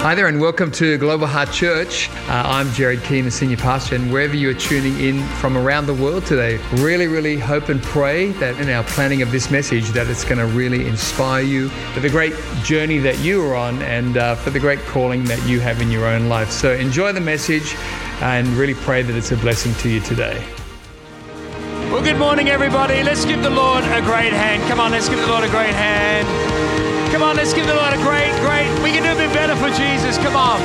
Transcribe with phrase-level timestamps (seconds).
[0.00, 2.08] Hi there, and welcome to Global Heart Church.
[2.26, 5.84] Uh, I'm Jared Keane, the senior pastor, and wherever you are tuning in from around
[5.84, 9.90] the world today, really, really hope and pray that in our planning of this message,
[9.90, 12.32] that it's going to really inspire you for the great
[12.64, 15.90] journey that you are on and uh, for the great calling that you have in
[15.90, 16.50] your own life.
[16.50, 17.74] So enjoy the message
[18.22, 20.42] and really pray that it's a blessing to you today.
[21.90, 23.02] Well, good morning, everybody.
[23.02, 24.62] Let's give the Lord a great hand.
[24.62, 26.69] Come on, let's give the Lord a great hand.
[27.10, 28.70] Come on, let's give the Lord a great, great.
[28.82, 30.16] We can do a bit better for Jesus.
[30.18, 30.60] Come on.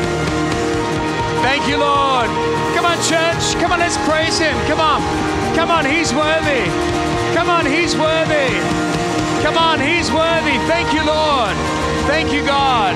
[1.41, 2.27] Thank you, Lord.
[2.77, 3.59] Come on, church.
[3.59, 4.55] Come on, let's praise Him.
[4.67, 5.01] Come on.
[5.55, 6.70] Come on, He's worthy.
[7.34, 8.53] Come on, He's worthy.
[9.41, 10.57] Come on, He's worthy.
[10.70, 11.55] Thank you, Lord.
[12.05, 12.93] Thank you, God.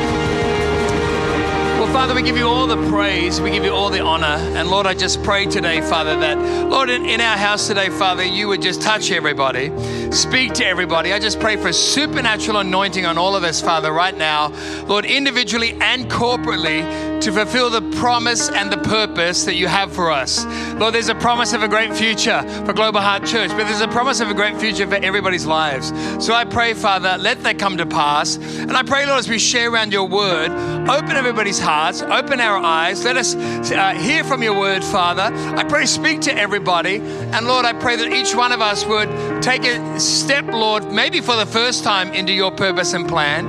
[1.91, 3.41] Father, we give you all the praise.
[3.41, 4.37] We give you all the honor.
[4.55, 6.37] And Lord, I just pray today, Father, that,
[6.69, 9.71] Lord, in, in our house today, Father, you would just touch everybody,
[10.11, 11.13] speak to everybody.
[11.13, 14.53] I just pray for supernatural anointing on all of us, Father, right now,
[14.85, 20.09] Lord, individually and corporately to fulfill the promise and the purpose that you have for
[20.09, 20.45] us.
[20.75, 23.87] Lord, there's a promise of a great future for Global Heart Church, but there's a
[23.87, 25.89] promise of a great future for everybody's lives.
[26.23, 28.37] So I pray, Father, let that come to pass.
[28.37, 30.51] And I pray, Lord, as we share around your word,
[30.89, 33.05] open everybody's hearts, open our eyes.
[33.05, 35.33] Let us uh, hear from your word, Father.
[35.55, 36.97] I pray, speak to everybody.
[36.97, 39.09] And Lord, I pray that each one of us would
[39.41, 43.45] take a step, Lord, maybe for the first time into your purpose and plan.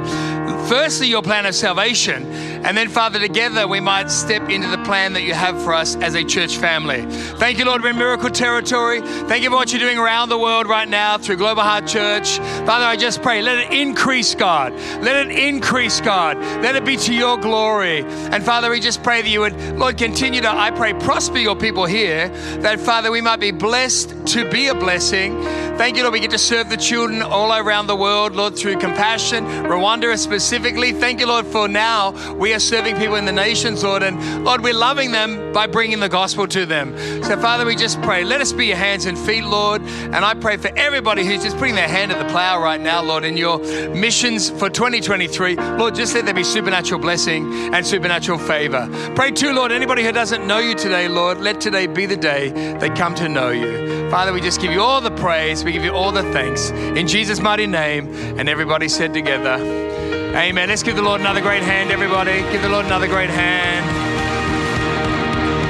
[0.69, 2.25] Firstly, your plan of salvation
[2.62, 5.97] and then, Father, together we might step into the plan that you have for us
[5.97, 7.05] as a church family.
[7.39, 9.00] Thank you, Lord, we're in miracle territory.
[9.00, 12.39] Thank you for what you're doing around the world right now through Global Heart Church.
[12.39, 14.72] Father, I just pray, let it increase, God.
[15.02, 16.36] Let it increase, God.
[16.62, 18.05] Let it be to your glory.
[18.05, 21.56] And Father, we just pray that you would, Lord, continue to, I pray, prosper your
[21.56, 25.42] people here, that, Father, we might be blessed to be a blessing.
[25.80, 28.78] Thank you, Lord, we get to serve the children all around the world, Lord, through
[28.78, 30.92] compassion, Rwanda specifically.
[30.92, 34.45] Thank you, Lord, for now we we are serving people in the nations, Lord, and
[34.45, 36.97] Lord, we're loving them by bringing the gospel to them.
[37.23, 39.83] So, Father, we just pray, let us be your hands and feet, Lord.
[39.83, 43.02] And I pray for everybody who's just putting their hand at the plow right now,
[43.02, 43.61] Lord, in your
[43.95, 45.55] missions for 2023.
[45.55, 48.89] Lord, just let there be supernatural blessing and supernatural favor.
[49.14, 52.48] Pray too, Lord, anybody who doesn't know you today, Lord, let today be the day
[52.80, 54.11] they come to know you.
[54.11, 56.70] Father, we just give you all the praise, we give you all the thanks.
[56.70, 60.68] In Jesus' mighty name, and everybody said together, Amen.
[60.68, 62.41] Let's give the Lord another great hand, everybody.
[62.52, 63.85] Give the Lord another great hand.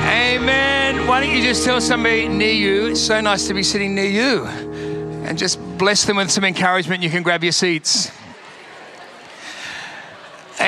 [0.07, 1.07] Amen.
[1.07, 4.05] Why don't you just tell somebody near you, it's so nice to be sitting near
[4.05, 4.45] you,
[5.25, 7.03] and just bless them with some encouragement.
[7.03, 8.13] You can grab your seats.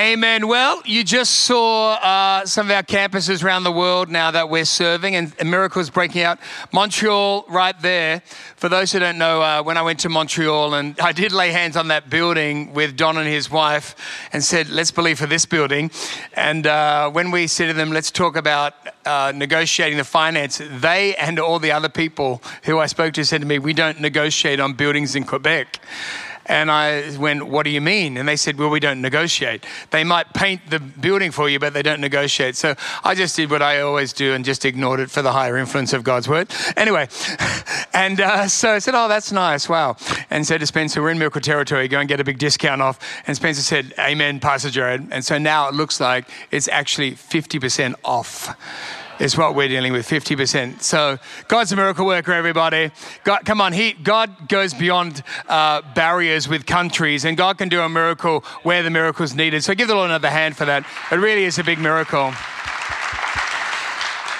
[0.03, 0.49] Amen.
[0.49, 4.65] Well, you just saw uh, some of our campuses around the world now that we're
[4.65, 6.39] serving, and, miracles breaking out.
[6.73, 8.21] Montreal, right there.
[8.57, 11.53] For those who don't know, uh, when I went to Montreal, and I did lay
[11.53, 13.95] hands on that building with Don and his wife,
[14.33, 15.89] and said, "Let's believe for this building."
[16.33, 18.73] And uh, when we said to them, "Let's talk about
[19.05, 23.39] uh, negotiating the finance," they and all the other people who I spoke to said
[23.39, 25.79] to me, "We don't negotiate on buildings in Quebec."
[26.45, 28.17] And I went, What do you mean?
[28.17, 29.65] And they said, Well, we don't negotiate.
[29.91, 32.55] They might paint the building for you, but they don't negotiate.
[32.55, 35.57] So I just did what I always do and just ignored it for the higher
[35.57, 36.51] influence of God's word.
[36.75, 37.07] Anyway,
[37.93, 39.69] and uh, so I said, Oh, that's nice.
[39.69, 39.95] Wow.
[40.29, 41.87] And said to Spencer, We're in Miracle Territory.
[41.87, 42.99] Go and get a big discount off.
[43.27, 45.07] And Spencer said, Amen, Pastor Jared.
[45.11, 48.55] And so now it looks like it's actually 50% off
[49.19, 50.81] is what we're dealing with 50%.
[50.81, 52.91] So God's a miracle worker, everybody.
[53.23, 57.81] God, come on, he, God goes beyond uh, barriers with countries, and God can do
[57.81, 59.63] a miracle where the miracle is needed.
[59.63, 60.85] So give the Lord another hand for that.
[61.11, 62.33] It really is a big miracle.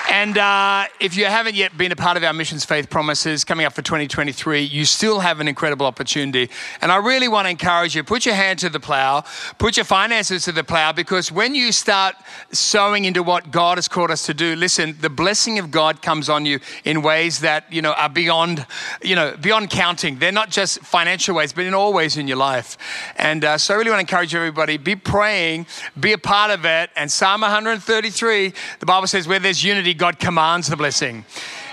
[0.09, 3.65] And uh, if you haven't yet been a part of our Missions Faith Promises coming
[3.65, 6.49] up for 2023, you still have an incredible opportunity.
[6.81, 9.23] And I really want to encourage you put your hand to the plow,
[9.57, 12.15] put your finances to the plow, because when you start
[12.51, 16.29] sowing into what God has called us to do, listen, the blessing of God comes
[16.29, 18.65] on you in ways that, you know, are beyond,
[19.01, 20.19] you know, beyond counting.
[20.19, 22.77] They're not just financial ways, but in all ways in your life.
[23.15, 25.65] And uh, so I really want to encourage everybody be praying,
[25.97, 26.89] be a part of it.
[26.95, 31.25] And Psalm 133, the Bible says, where there's unity, God commands the blessing.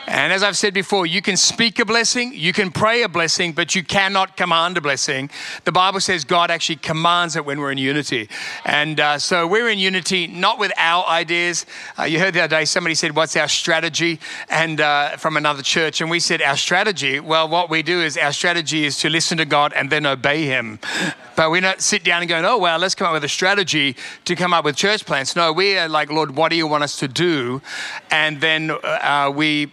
[0.06, 3.52] And as I've said before, you can speak a blessing, you can pray a blessing,
[3.52, 5.30] but you cannot command a blessing.
[5.64, 8.28] The Bible says God actually commands it when we're in unity.
[8.64, 11.66] And uh, so we're in unity not with our ideas.
[11.98, 14.20] Uh, you heard the other day somebody said, What's our strategy?
[14.48, 16.00] And uh, from another church.
[16.00, 19.38] And we said, Our strategy, well, what we do is our strategy is to listen
[19.38, 20.78] to God and then obey Him.
[21.40, 23.96] But we don't sit down and go, oh, well, let's come up with a strategy
[24.26, 25.34] to come up with church plans.
[25.34, 27.62] No, we are like, Lord, what do you want us to do?
[28.10, 29.72] And then uh, we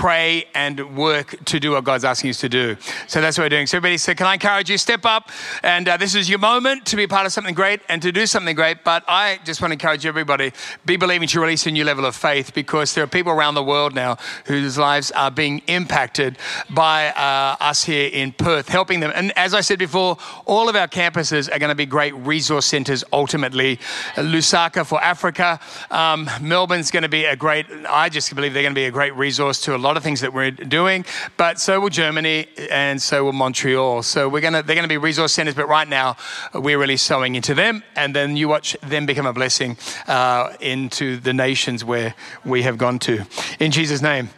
[0.00, 2.74] pray and work to do what God's asking us to do.
[3.06, 3.66] So that's what we're doing.
[3.66, 5.28] So, everybody, so can I encourage you, step up?
[5.62, 8.24] And uh, this is your moment to be part of something great and to do
[8.24, 8.82] something great.
[8.82, 10.52] But I just want to encourage everybody
[10.86, 13.62] be believing to release a new level of faith because there are people around the
[13.62, 14.16] world now
[14.46, 16.38] whose lives are being impacted
[16.70, 19.12] by uh, us here in Perth, helping them.
[19.14, 20.16] And as I said before,
[20.46, 23.76] all of our campuses are going to be great resource centers ultimately.
[24.14, 25.60] Lusaka for Africa,
[25.90, 28.90] um, Melbourne's going to be a great, I just believe they're going to be a
[28.90, 31.04] great resource to a lot of things that we're doing,
[31.36, 34.02] but so will Germany and so will Montreal.
[34.02, 36.16] So we're to, they're going to be resource centers, but right now
[36.54, 37.82] we're really sowing into them.
[37.96, 39.76] And then you watch them become a blessing
[40.06, 42.14] uh, into the nations where
[42.44, 43.24] we have gone to.
[43.58, 44.30] In Jesus' name.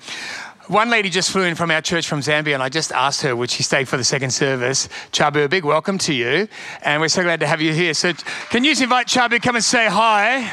[0.69, 3.34] One lady just flew in from our church from Zambia, and I just asked her,
[3.34, 4.88] would she stay for the second service?
[5.10, 6.48] Chabu, a big welcome to you,
[6.82, 7.93] and we're so glad to have you here.
[7.94, 8.12] So,
[8.48, 10.48] can you just invite Chabu come and say hi?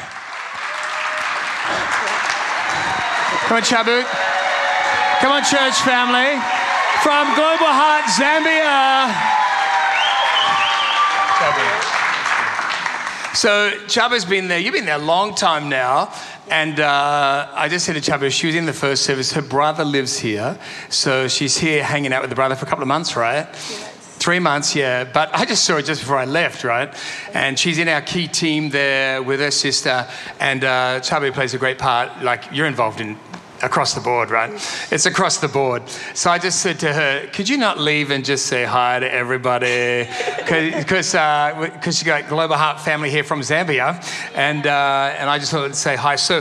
[3.46, 4.39] Come on, Chabu.
[5.20, 6.40] Come on, church family.
[7.02, 9.40] From Global Heart, Zambia.
[13.34, 14.58] So Chabu's been there.
[14.58, 16.12] You've been there a long time now.
[16.48, 19.30] And uh, I just said to Chabu, she was in the first service.
[19.32, 20.58] Her brother lives here.
[20.88, 23.44] So she's here hanging out with the brother for a couple of months, right?
[23.54, 25.04] Three months, yeah.
[25.04, 26.94] But I just saw her just before I left, right?
[27.32, 30.06] And she's in our key team there with her sister.
[30.38, 32.22] And uh, Chabu plays a great part.
[32.22, 33.18] Like, you're involved in
[33.62, 34.50] across the board, right?
[34.90, 35.88] It's across the board.
[36.14, 39.12] So I just said to her, could you not leave and just say hi to
[39.12, 40.08] everybody?
[40.50, 44.02] Because uh, cause you got Global Heart family here from Zambia.
[44.34, 46.16] And, uh, and I just wanted to say hi.
[46.16, 46.40] So,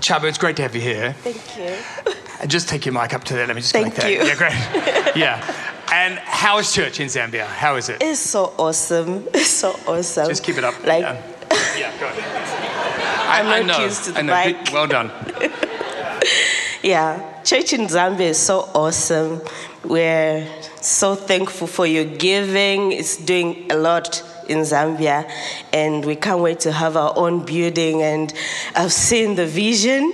[0.00, 1.12] Chabu, it's great to have you here.
[1.12, 2.14] Thank you.
[2.40, 3.46] And just take your mic up to there.
[3.46, 4.18] Let me just Thank you.
[4.18, 4.26] that.
[4.26, 5.16] Yeah, great.
[5.16, 5.54] yeah.
[5.92, 7.46] And how is church in Zambia?
[7.46, 7.98] How is it?
[8.00, 9.26] It's so awesome.
[9.34, 10.28] It's so awesome.
[10.28, 10.74] Just keep it up.
[10.86, 12.78] Like, yeah, yeah go ahead.
[13.28, 14.44] I'm not used to the I know.
[14.44, 14.72] mic.
[14.72, 15.10] Well done.
[16.82, 19.40] Yeah, church in Zambia is so awesome.
[19.84, 20.46] We're
[20.80, 22.92] so thankful for your giving.
[22.92, 25.30] It's doing a lot in Zambia,
[25.72, 28.02] and we can't wait to have our own building.
[28.02, 28.32] And
[28.74, 30.12] I've seen the vision.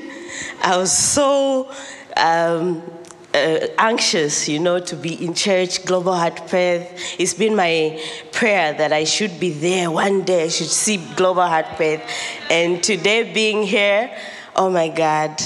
[0.62, 1.70] I was so
[2.16, 2.82] um,
[3.34, 7.16] uh, anxious, you know, to be in church, Global Heart Perth.
[7.18, 8.00] It's been my
[8.32, 10.44] prayer that I should be there one day.
[10.44, 12.02] I should see Global Heart Perth.
[12.50, 14.16] And today being here,
[14.56, 15.40] oh my God.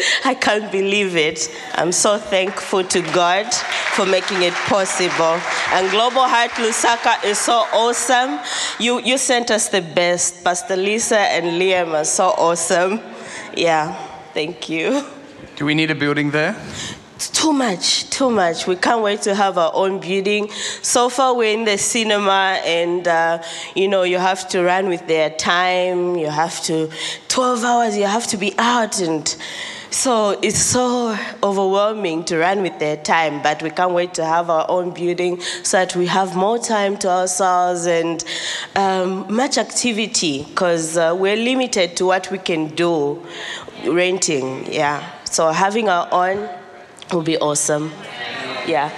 [0.24, 1.50] I can't believe it.
[1.74, 3.52] I'm so thankful to God
[3.94, 5.40] for making it possible.
[5.72, 8.38] And Global Heart Lusaka is so awesome.
[8.78, 10.44] You, you sent us the best.
[10.44, 13.00] Pastor Lisa and Liam are so awesome.
[13.56, 13.94] Yeah,
[14.32, 15.04] thank you.
[15.56, 16.56] Do we need a building there?
[17.20, 18.66] It's too much, too much.
[18.66, 20.48] We can't wait to have our own building.
[20.80, 23.42] So far, we're in the cinema, and uh,
[23.74, 26.16] you know, you have to run with their time.
[26.16, 26.90] You have to,
[27.28, 29.02] 12 hours, you have to be out.
[29.02, 29.36] And
[29.90, 34.48] so it's so overwhelming to run with their time, but we can't wait to have
[34.48, 38.24] our own building so that we have more time to ourselves and
[38.76, 43.24] um, much activity because uh, we're limited to what we can do
[43.86, 44.72] renting.
[44.72, 45.04] Yeah.
[45.24, 46.48] So having our own
[47.12, 47.92] will be awesome.
[48.66, 48.90] Yeah.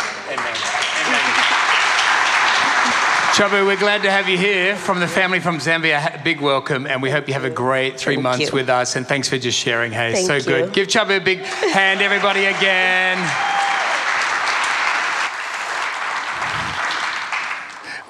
[3.32, 6.20] Chabu, we're glad to have you here from the family from Zambia.
[6.20, 8.52] A Big welcome, and we hope you have a great three Thank months you.
[8.52, 8.94] with us.
[8.94, 9.90] And thanks for just sharing.
[9.90, 10.43] Hey, Thank so you.
[10.43, 10.75] good.
[10.75, 13.17] Give Chabu a big hand, everybody, again.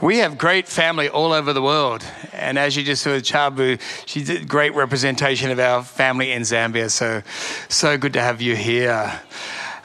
[0.03, 2.05] We have great family all over the world.
[2.33, 6.43] And as you just saw with Chabu, she's a great representation of our family in
[6.43, 6.91] Zambia.
[6.91, 7.23] So,
[7.69, 9.21] so good to have you here.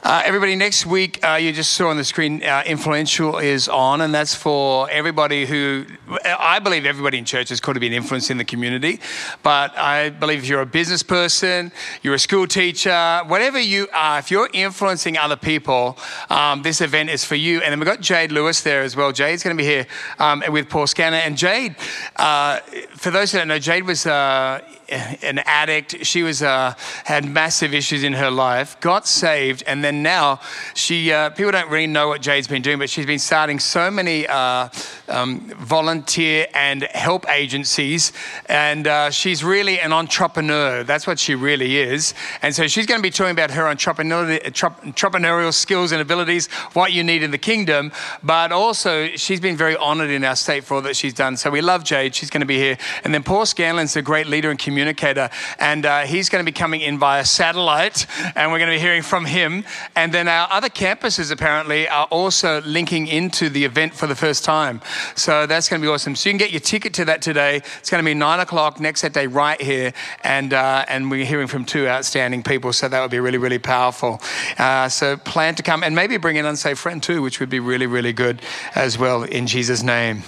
[0.00, 4.00] Uh, everybody, next week, uh, you just saw on the screen, uh, Influential is on,
[4.00, 5.84] and that's for everybody who,
[6.24, 9.00] I believe everybody in church is called to be an influence in the community.
[9.42, 14.20] But I believe if you're a business person, you're a school teacher, whatever you are,
[14.20, 15.98] if you're influencing other people,
[16.30, 17.60] um, this event is for you.
[17.62, 19.10] And then we've got Jade Lewis there as well.
[19.10, 19.86] Jade's going to be here
[20.20, 21.22] um, with Paul Scanlon.
[21.22, 21.74] And Jade,
[22.14, 26.04] uh, for those who don't know, Jade was uh, an addict.
[26.06, 28.80] She was uh, had massive issues in her life.
[28.80, 30.40] Got saved, and then now
[30.74, 31.12] she.
[31.12, 34.26] Uh, people don't really know what Jade's been doing, but she's been starting so many
[34.26, 34.68] uh,
[35.08, 38.12] um, volunteer and help agencies,
[38.46, 40.82] and uh, she's really an entrepreneur.
[40.84, 42.14] That's what she really is.
[42.42, 46.92] And so she's going to be talking about her entrepreneurial, entrepreneurial skills and abilities, what
[46.92, 47.92] you need in the kingdom.
[48.22, 51.36] But also, she's been very honoured in our state for all that she's done.
[51.36, 52.14] So we love Jade.
[52.14, 55.28] She's going to be here, and then Paul Scanlon's a great leader in community communicator.
[55.58, 58.06] And uh, he's going to be coming in via satellite,
[58.36, 59.64] and we're going to be hearing from him.
[59.96, 64.44] And then our other campuses apparently are also linking into the event for the first
[64.44, 64.80] time.
[65.16, 66.14] So that's going to be awesome.
[66.14, 67.56] So you can get your ticket to that today.
[67.56, 69.92] It's going to be nine o'clock next Saturday right here,
[70.22, 72.72] and uh, and we're hearing from two outstanding people.
[72.72, 74.20] So that would be really really powerful.
[74.58, 77.58] Uh, so plan to come and maybe bring an unsafe friend too, which would be
[77.58, 78.42] really really good
[78.76, 80.22] as well in Jesus' name.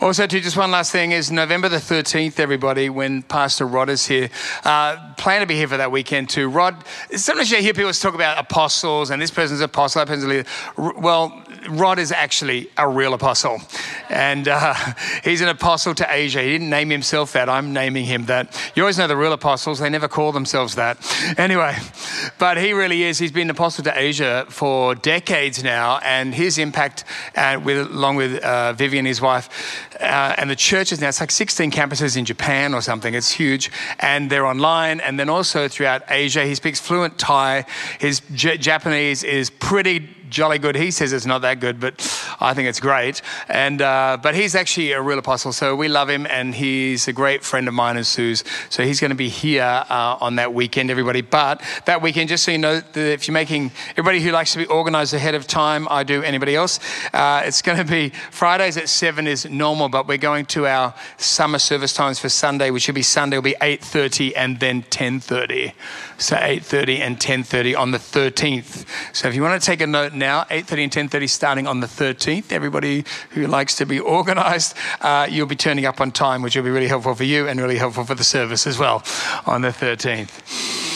[0.00, 4.30] Also, too, just one last thing is November the 13th, everybody, when Pastor Rod here.
[4.64, 6.48] Uh, plan to be here for that weekend too.
[6.48, 6.82] Rod,
[7.14, 10.28] sometimes you hear people talk about apostles and this person's an apostle, that person's a
[10.28, 10.48] leader.
[10.76, 13.60] Well, Rod is actually a real apostle.
[14.08, 14.74] And uh,
[15.24, 16.42] he's an apostle to Asia.
[16.42, 17.48] He didn't name himself that.
[17.48, 18.72] I'm naming him that.
[18.74, 20.98] You always know the real apostles, they never call themselves that.
[21.44, 21.76] Anyway,
[22.38, 23.18] but he really is.
[23.18, 25.98] He's been an apostle to Asia for decades now.
[25.98, 29.48] And his impact, uh, with, along with uh, Vivian, his wife,
[30.00, 33.14] uh, and the church is now, it's like 16 campuses in Japan or something.
[33.14, 33.70] It's huge.
[34.00, 35.00] And they're online.
[35.00, 37.66] And then also throughout Asia, he speaks fluent Thai.
[37.98, 40.74] His J- Japanese is pretty jolly good.
[40.74, 41.94] He says it's not that good, but
[42.40, 43.22] I think it's great.
[43.48, 47.12] And uh, but he's actually a real apostle, so we love him, and he's a
[47.12, 48.44] great friend of mine and Sue's.
[48.68, 51.22] So he's going to be here uh, on that weekend, everybody.
[51.22, 54.66] But that weekend, just so you know, if you're making everybody who likes to be
[54.66, 56.22] organised ahead of time, I do.
[56.22, 56.80] Anybody else?
[57.12, 60.94] Uh, it's going to be Fridays at seven is normal, but we're going to our
[61.18, 64.82] summer service times for Sunday, which will be Sunday will be eight thirty and then
[64.82, 65.72] ten thirty.
[66.18, 68.86] So 8:30 and 10:30 on the 13th.
[69.12, 71.86] So if you want to take a note now, 8:30 and 10:30 starting on the
[71.86, 72.52] 13th.
[72.52, 76.62] Everybody who likes to be organised, uh, you'll be turning up on time, which will
[76.62, 79.02] be really helpful for you and really helpful for the service as well
[79.46, 80.93] on the 13th.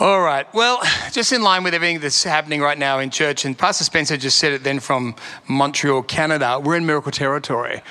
[0.00, 0.46] All right.
[0.54, 4.16] Well, just in line with everything that's happening right now in church, and Pastor Spencer
[4.16, 5.16] just said it then from
[5.48, 7.82] Montreal, Canada, we're in miracle territory.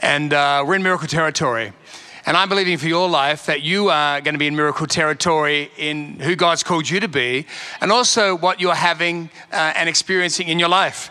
[0.00, 1.72] And uh, we're in miracle territory.
[2.26, 5.70] And I'm believing for your life that you are going to be in miracle territory
[5.76, 7.46] in who God's called you to be,
[7.80, 11.08] and also what you're having uh, and experiencing in your life.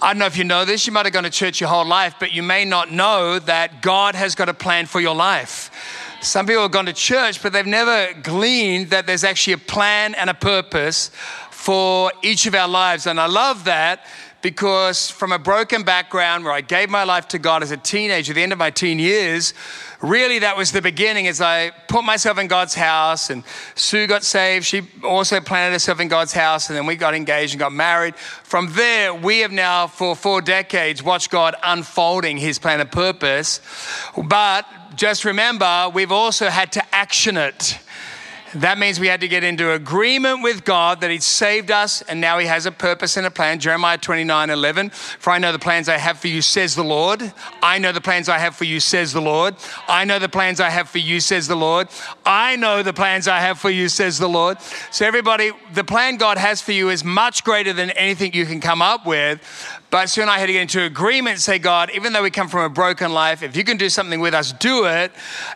[0.00, 1.84] I don't know if you know this, you might have gone to church your whole
[1.84, 5.72] life, but you may not know that God has got a plan for your life.
[6.20, 10.16] Some people have gone to church, but they've never gleaned that there's actually a plan
[10.16, 11.12] and a purpose
[11.50, 13.06] for each of our lives.
[13.06, 14.04] And I love that
[14.42, 18.32] because from a broken background where I gave my life to God as a teenager,
[18.32, 19.54] at the end of my teen years,
[20.00, 23.44] really that was the beginning as I put myself in God's house and
[23.74, 24.64] Sue got saved.
[24.64, 28.16] She also planted herself in God's house and then we got engaged and got married.
[28.16, 33.60] From there, we have now for four decades watched God unfolding his plan and purpose.
[34.16, 34.66] But
[34.98, 37.78] just remember, we've also had to action it.
[38.54, 42.20] That means we had to get into agreement with God that He'd saved us and
[42.20, 43.60] now He has a purpose and a plan.
[43.60, 44.90] Jeremiah 29 11.
[44.90, 47.32] For I know the plans I have for you, says the Lord.
[47.62, 49.54] I know the plans I have for you, says the Lord.
[49.86, 51.88] I know the plans I have for you, says the Lord.
[52.24, 54.58] I know the plans I have for you, says the Lord.
[54.90, 58.60] So, everybody, the plan God has for you is much greater than anything you can
[58.60, 59.40] come up with.
[59.90, 62.48] But Sue and I had to get into agreement say, God, even though we come
[62.48, 65.12] from a broken life, if you can do something with us, do it.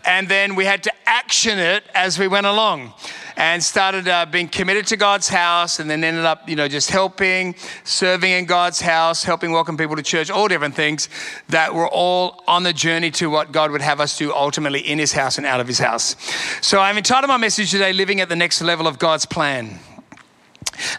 [0.07, 2.95] And then we had to action it as we went along
[3.37, 6.91] and started uh, being committed to God's house and then ended up, you know, just
[6.91, 11.11] helping, serving in God's house, helping welcome people to church, all different things
[11.49, 14.99] that were all on the journey to what God would have us do ultimately in
[14.99, 16.17] his house and out of his house.
[16.63, 19.79] So I've entitled my message today, Living at the Next Level of God's Plan.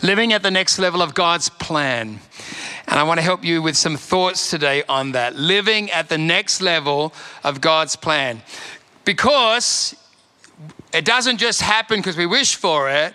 [0.02, 2.20] Living at the next level of God's plan.
[2.88, 5.36] And I want to help you with some thoughts today on that.
[5.36, 7.14] Living at the next level
[7.44, 8.42] of God's plan.
[9.06, 9.96] Because
[10.94, 13.14] it doesn't just happen because we wish for it.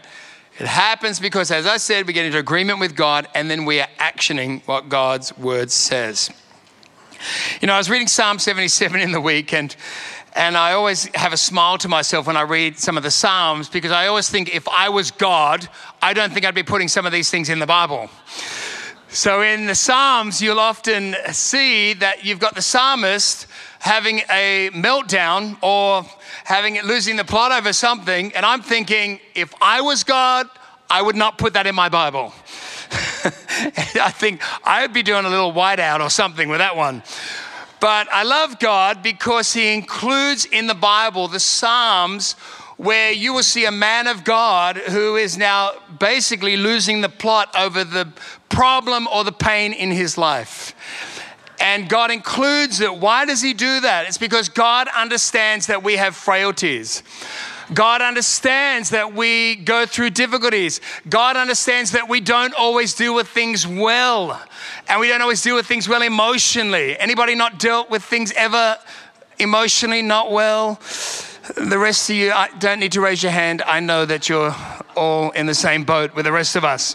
[0.59, 3.81] It happens because, as I said, we get into agreement with God and then we
[3.81, 6.31] are actioning what God's word says.
[7.61, 9.75] You know, I was reading Psalm 77 in the week and
[10.35, 13.69] and I always have a smile to myself when I read some of the Psalms
[13.69, 15.69] because I always think if I was God,
[16.01, 18.09] I don't think I'd be putting some of these things in the Bible.
[19.11, 23.47] So in the Psalms, you'll often see that you've got the psalmist
[23.79, 26.05] having a meltdown or
[26.45, 30.47] having losing the plot over something, and I'm thinking, if I was God,
[30.91, 32.35] I would not put that in my Bible.
[32.93, 37.03] I think I'd be doing a little whiteout or something with that one.
[37.81, 42.37] But I love God because He includes in the Bible the Psalms
[42.79, 47.55] where you will see a man of God who is now basically losing the plot
[47.59, 48.09] over the
[48.49, 50.75] problem or the pain in his life.
[51.61, 52.95] And God includes it.
[52.95, 54.07] Why does He do that?
[54.07, 57.03] It's because God understands that we have frailties.
[57.75, 60.81] God understands that we go through difficulties.
[61.09, 64.41] God understands that we don't always deal with things well.
[64.89, 66.97] And we don't always deal with things well emotionally.
[66.97, 68.79] Anybody not dealt with things ever
[69.39, 70.81] emotionally not well?
[71.57, 73.63] The rest of you I don't need to raise your hand.
[73.63, 74.55] I know that you're
[74.97, 76.95] all in the same boat with the rest of us.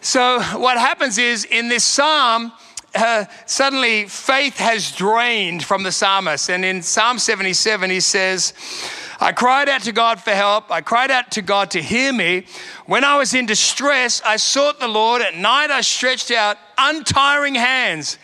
[0.00, 2.52] So, what happens is in this psalm,
[2.94, 6.48] uh, suddenly faith has drained from the psalmist.
[6.50, 8.54] And in Psalm 77, he says,
[9.20, 10.70] I cried out to God for help.
[10.70, 12.44] I cried out to God to hear me.
[12.86, 15.20] When I was in distress, I sought the Lord.
[15.20, 18.18] At night, I stretched out untiring hands,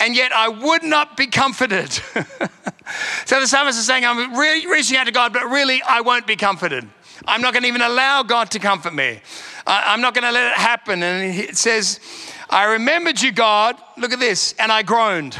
[0.00, 1.92] and yet I would not be comforted.
[3.26, 6.36] so the psalmist is saying, I'm reaching out to God, but really, I won't be
[6.36, 6.88] comforted.
[7.26, 9.20] I'm not going to even allow God to comfort me.
[9.66, 11.02] I'm not going to let it happen.
[11.02, 12.00] And it says,
[12.48, 13.76] I remembered you, God.
[13.96, 14.54] Look at this.
[14.58, 15.36] And I groaned.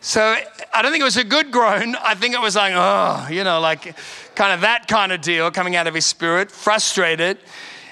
[0.00, 0.36] So
[0.72, 1.96] I don't think it was a good groan.
[1.96, 3.96] I think it was like, oh, you know, like
[4.36, 7.38] kind of that kind of deal coming out of his spirit, frustrated.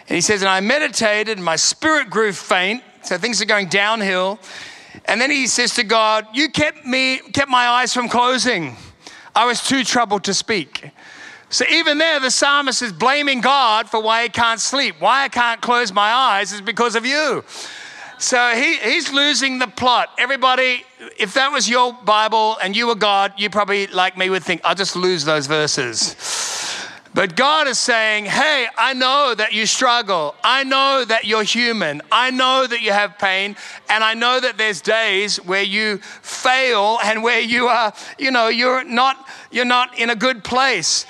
[0.09, 2.85] And he says, and I meditated, and my spirit grew faint.
[3.03, 4.39] So things are going downhill.
[5.05, 8.77] And then he says to God, You kept me, kept my eyes from closing.
[9.35, 10.91] I was too troubled to speak.
[11.49, 14.97] So even there, the psalmist is blaming God for why he can't sleep.
[14.99, 17.45] Why I can't close my eyes is because of you.
[18.19, 20.09] So he, he's losing the plot.
[20.19, 20.85] Everybody,
[21.19, 24.63] if that was your Bible and you were God, you probably, like me, would think,
[24.65, 26.17] I'll just lose those verses.
[27.17, 30.35] But God is saying, Hey, I know that you struggle.
[30.45, 32.03] I know that you're human.
[32.13, 33.57] I know that you have pain.
[33.89, 38.49] And I know that there's days where you fail and where you are, you know,
[38.49, 41.07] you're not, you're not in a good place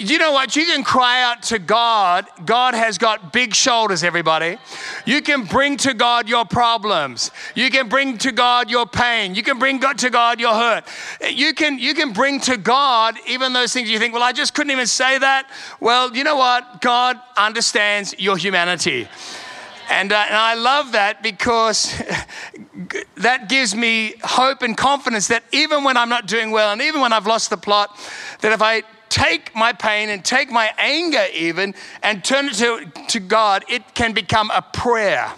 [0.00, 0.56] you know what?
[0.56, 2.26] You can cry out to God.
[2.46, 4.56] God has got big shoulders, everybody.
[5.04, 7.30] You can bring to God your problems.
[7.54, 9.34] You can bring to God your pain.
[9.34, 10.84] You can bring God to God your hurt.
[11.30, 14.54] You can, you can bring to God even those things you think, well, I just
[14.54, 15.50] couldn't even say that.
[15.80, 16.80] Well, you know what?
[16.80, 19.06] God understands your humanity.
[19.90, 21.92] And, uh, and I love that because
[23.16, 27.02] that gives me hope and confidence that even when I'm not doing well and even
[27.02, 27.94] when I've lost the plot,
[28.40, 32.90] that if I take my pain and take my anger, even, and turn it to,
[33.08, 35.30] to God, it can become a prayer.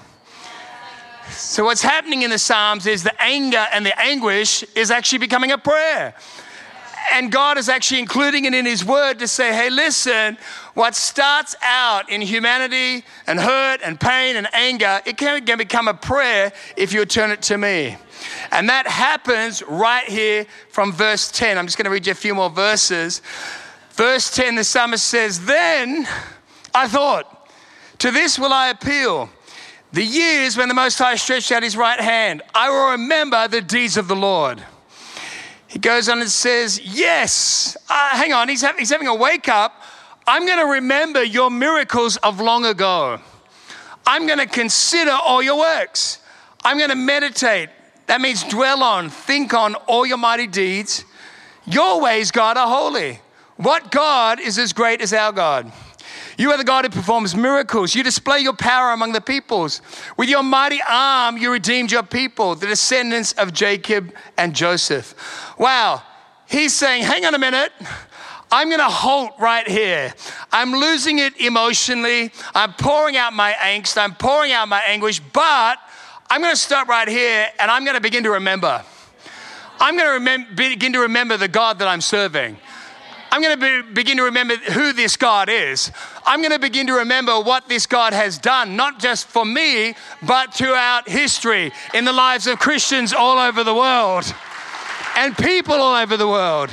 [1.30, 5.50] So, what's happening in the Psalms is the anger and the anguish is actually becoming
[5.50, 6.14] a prayer.
[7.12, 10.38] And God is actually including it in His Word to say, hey, listen,
[10.74, 15.94] what starts out in humanity and hurt and pain and anger, it can, become a
[15.94, 17.96] prayer if you turn it to me.
[18.50, 21.58] And that happens right here from verse 10.
[21.58, 23.20] I'm just going to read you a few more verses.
[23.90, 26.06] Verse 10, the psalmist says, Then
[26.74, 27.48] I thought,
[27.98, 29.28] to this will I appeal.
[29.92, 33.60] The years when the Most High stretched out his right hand, I will remember the
[33.60, 34.62] deeds of the Lord.
[35.72, 39.48] He goes on and says, Yes, uh, hang on, he's, ha- he's having a wake
[39.48, 39.82] up.
[40.26, 43.18] I'm going to remember your miracles of long ago.
[44.06, 46.18] I'm going to consider all your works.
[46.62, 47.70] I'm going to meditate.
[48.06, 51.06] That means dwell on, think on all your mighty deeds.
[51.64, 53.20] Your ways, God, are holy.
[53.56, 55.72] What God is as great as our God?
[56.38, 57.94] You are the God who performs miracles.
[57.94, 59.82] You display your power among the peoples.
[60.16, 65.14] With your mighty arm, you redeemed your people, the descendants of Jacob and Joseph.
[65.58, 66.02] Wow.
[66.48, 67.72] He's saying, hang on a minute.
[68.50, 70.12] I'm going to halt right here.
[70.52, 72.30] I'm losing it emotionally.
[72.54, 73.96] I'm pouring out my angst.
[73.96, 75.78] I'm pouring out my anguish, but
[76.28, 78.84] I'm going to stop right here and I'm going to begin to remember.
[79.80, 82.58] I'm going to begin to remember the God that I'm serving.
[83.32, 85.90] I'm going to be, begin to remember who this God is.
[86.26, 89.94] I'm going to begin to remember what this God has done, not just for me,
[90.22, 94.32] but throughout history in the lives of Christians all over the world
[95.16, 96.68] and people all over the world.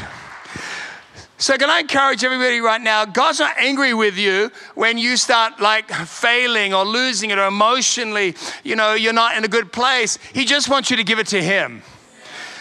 [1.37, 3.05] So, can I encourage everybody right now?
[3.05, 8.35] God's not angry with you when you start like failing or losing it or emotionally,
[8.65, 10.17] you know, you're not in a good place.
[10.33, 11.81] He just wants you to give it to Him.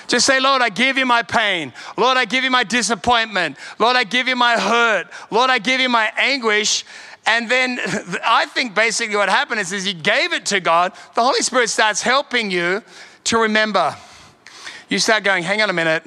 [0.08, 1.72] Just say, Lord, I give you my pain.
[1.96, 3.56] Lord, I give you my disappointment.
[3.78, 5.08] Lord, I give you my hurt.
[5.30, 6.84] Lord, I give you my anguish.
[7.26, 7.78] And then
[8.24, 11.68] I think basically what happened is, is you gave it to God, the Holy Spirit
[11.68, 12.82] starts helping you
[13.24, 13.94] to remember.
[14.88, 16.04] You start going, hang on a minute.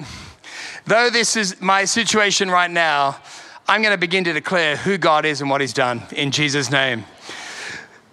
[0.84, 3.16] Though this is my situation right now,
[3.68, 6.70] I'm going to begin to declare who God is and what He's done in Jesus'
[6.70, 7.04] name.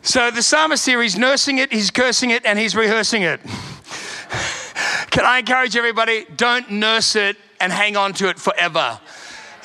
[0.01, 3.41] So the psalmist here, he's nursing it, he's cursing it, and he's rehearsing it.
[5.09, 6.25] Can I encourage everybody?
[6.35, 8.99] Don't nurse it and hang on to it forever.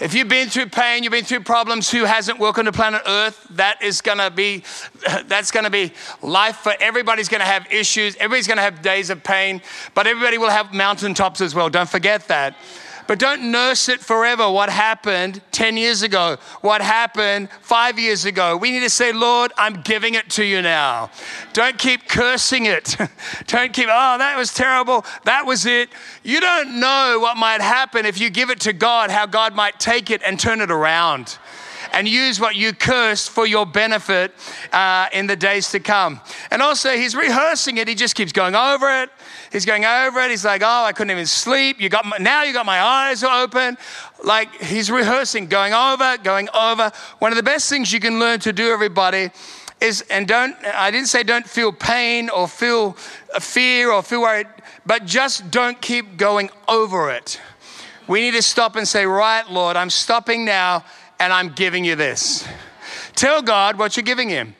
[0.00, 3.46] If you've been through pain, you've been through problems, who hasn't welcome to planet Earth?
[3.50, 4.64] That is gonna be,
[5.27, 8.16] that's gonna be life for everybody's gonna have issues.
[8.16, 9.62] Everybody's gonna have days of pain,
[9.94, 11.70] but everybody will have mountaintops as well.
[11.70, 12.57] Don't forget that.
[13.07, 14.51] But don't nurse it forever.
[14.51, 16.38] What happened 10 years ago?
[16.62, 18.57] What happened five years ago?
[18.57, 21.11] We need to say, Lord, I'm giving it to you now.
[21.53, 22.97] Don't keep cursing it.
[23.47, 25.05] don't keep, oh, that was terrible.
[25.25, 25.90] That was it.
[26.23, 29.79] You don't know what might happen if you give it to God, how God might
[29.79, 31.38] take it and turn it around
[31.94, 34.33] and use what you cursed for your benefit
[34.72, 36.20] uh, in the days to come.
[36.50, 37.87] And also, he's rehearsing it.
[37.87, 39.11] He just keeps going over it.
[39.52, 40.30] He's going over it.
[40.30, 41.80] He's like, "Oh, I couldn't even sleep.
[41.80, 42.42] You got my, now.
[42.42, 43.78] You got my eyes open."
[44.24, 46.90] Like he's rehearsing, going over, going over.
[47.20, 49.30] One of the best things you can learn to do, everybody,
[49.80, 50.57] is and don't.
[50.64, 52.92] I didn't say don't feel pain or feel
[53.38, 54.48] fear or feel worried,
[54.85, 57.40] but just don't keep going over it.
[58.09, 60.85] We need to stop and say, "Right, Lord, I'm stopping now."
[61.18, 62.46] And I'm giving you this.
[63.14, 64.55] Tell God what you're giving Him.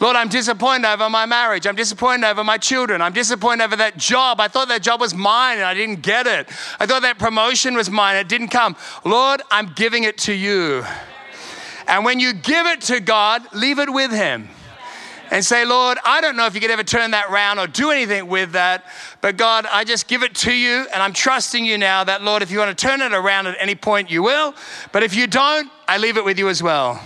[0.00, 1.66] Lord, I'm disappointed over my marriage.
[1.66, 3.02] I'm disappointed over my children.
[3.02, 4.40] I'm disappointed over that job.
[4.40, 6.48] I thought that job was mine and I didn't get it.
[6.78, 8.16] I thought that promotion was mine.
[8.16, 8.76] It didn't come.
[9.04, 10.84] Lord, I'm giving it to you.
[11.88, 14.48] And when you give it to God, leave it with Him
[15.30, 17.90] and say, Lord, I don't know if you could ever turn that around or do
[17.90, 18.84] anything with that,
[19.20, 22.42] but God, I just give it to you and I'm trusting you now that, Lord,
[22.42, 24.54] if you want to turn it around at any point, you will.
[24.92, 27.02] But if you don't, I leave it with you as well.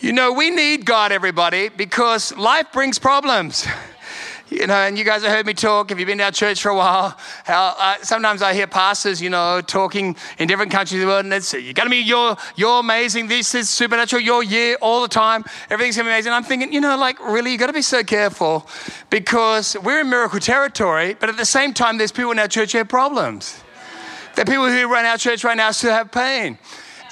[0.00, 3.66] You know, we need God, everybody, because life brings problems.
[4.50, 5.90] You know, and you guys have heard me talk.
[5.90, 9.20] If you've been to our church for a while, how uh, sometimes I hear pastors,
[9.20, 11.98] you know, talking in different countries of the world, and it's you got to be
[11.98, 13.28] you're you're amazing.
[13.28, 14.22] This is supernatural.
[14.22, 15.44] Your year all the time.
[15.70, 16.32] Everything's gonna be amazing.
[16.32, 18.66] I'm thinking, you know, like really, you got to be so careful
[19.10, 22.72] because we're in miracle territory, but at the same time, there's people in our church
[22.72, 23.60] who have problems.
[24.34, 26.58] There are people who run our church right now still have pain.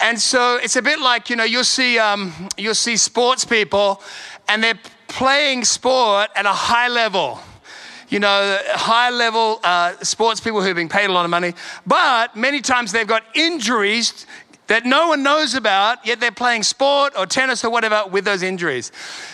[0.02, 4.02] And so it's a bit like, you know, you'll see, um, you'll see sports people
[4.48, 4.78] and they're
[5.12, 7.38] playing sport at a high level.
[8.08, 11.54] You know, high level uh, sports people who've been paid a lot of money,
[11.86, 14.26] but many times they've got injuries
[14.68, 18.42] that no one knows about, yet they're playing sport or tennis or whatever with those
[18.42, 18.90] injuries.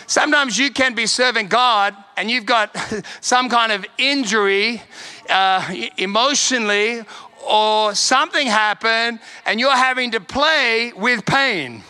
[0.07, 2.75] Sometimes you can be serving God and you've got
[3.21, 4.81] some kind of injury
[5.29, 7.03] uh, emotionally
[7.47, 11.83] or something happened and you're having to play with pain.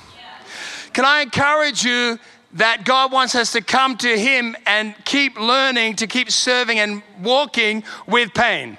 [0.94, 2.20] Can I encourage you
[2.54, 7.04] that God wants us to come to Him and keep learning, to keep serving and
[7.22, 8.78] walking with pain.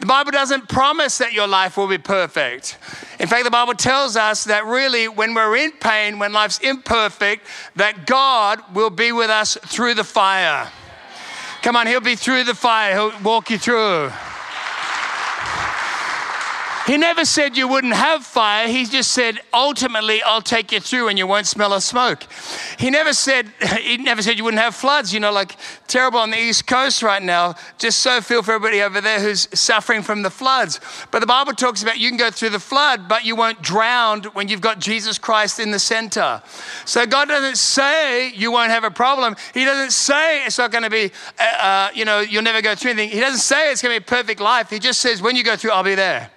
[0.00, 2.78] The Bible doesn't promise that your life will be perfect.
[3.18, 7.46] In fact, the Bible tells us that really, when we're in pain, when life's imperfect,
[7.76, 10.70] that God will be with us through the fire.
[11.62, 14.10] Come on, He'll be through the fire, He'll walk you through.
[16.86, 18.68] He never said you wouldn't have fire.
[18.68, 22.26] He just said, ultimately, I'll take you through and you won't smell a smoke.
[22.78, 25.12] He never said, he never said you wouldn't have floods.
[25.12, 27.54] You know, like terrible on the East Coast right now.
[27.78, 30.78] Just so feel for everybody over there who's suffering from the floods.
[31.10, 34.24] But the Bible talks about you can go through the flood, but you won't drown
[34.34, 36.42] when you've got Jesus Christ in the center.
[36.84, 39.36] So God doesn't say you won't have a problem.
[39.54, 42.74] He doesn't say it's not going to be, uh, uh, you know, you'll never go
[42.74, 43.08] through anything.
[43.08, 44.68] He doesn't say it's going to be a perfect life.
[44.68, 46.30] He just says, when you go through, I'll be there.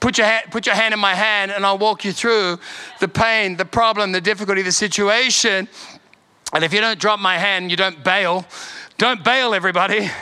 [0.00, 2.58] Put your, hand, put your hand in my hand and I'll walk you through
[3.00, 5.68] the pain, the problem, the difficulty, the situation.
[6.54, 8.46] And if you don't drop my hand, you don't bail.
[8.98, 10.10] Don't bail, everybody.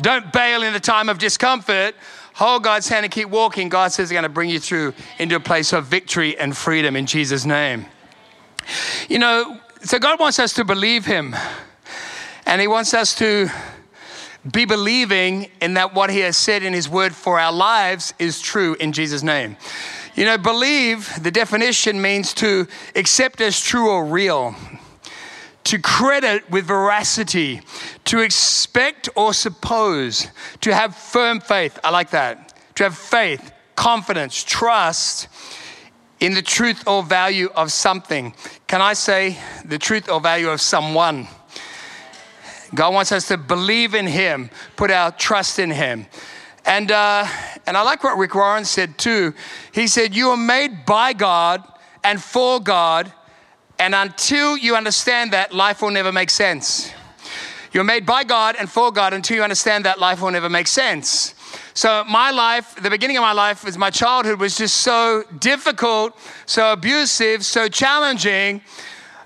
[0.00, 1.94] Don't bail in the time of discomfort.
[2.34, 3.68] Hold God's hand and keep walking.
[3.68, 6.96] God says He's going to bring you through into a place of victory and freedom
[6.96, 7.86] in Jesus' name.
[9.08, 11.36] You know, so God wants us to believe Him,
[12.46, 13.48] and He wants us to
[14.50, 18.40] be believing in that what he has said in his word for our lives is
[18.40, 19.56] true in Jesus' name.
[20.14, 24.54] You know, believe, the definition means to accept as true or real,
[25.64, 27.62] to credit with veracity,
[28.06, 30.26] to expect or suppose,
[30.60, 31.78] to have firm faith.
[31.84, 32.48] I like that.
[32.76, 35.28] To have faith, confidence, trust
[36.20, 38.34] in the truth or value of something.
[38.66, 41.28] Can I say the truth or value of someone?
[42.74, 46.06] God wants us to believe in Him, put our trust in Him.
[46.64, 47.26] And, uh,
[47.66, 49.34] and I like what Rick Warren said too.
[49.72, 51.62] He said, You are made by God
[52.04, 53.12] and for God,
[53.78, 56.92] and until you understand that, life will never make sense.
[57.72, 60.66] You're made by God and for God until you understand that life will never make
[60.66, 61.34] sense.
[61.74, 66.18] So, my life, the beginning of my life, was my childhood was just so difficult,
[66.44, 68.60] so abusive, so challenging.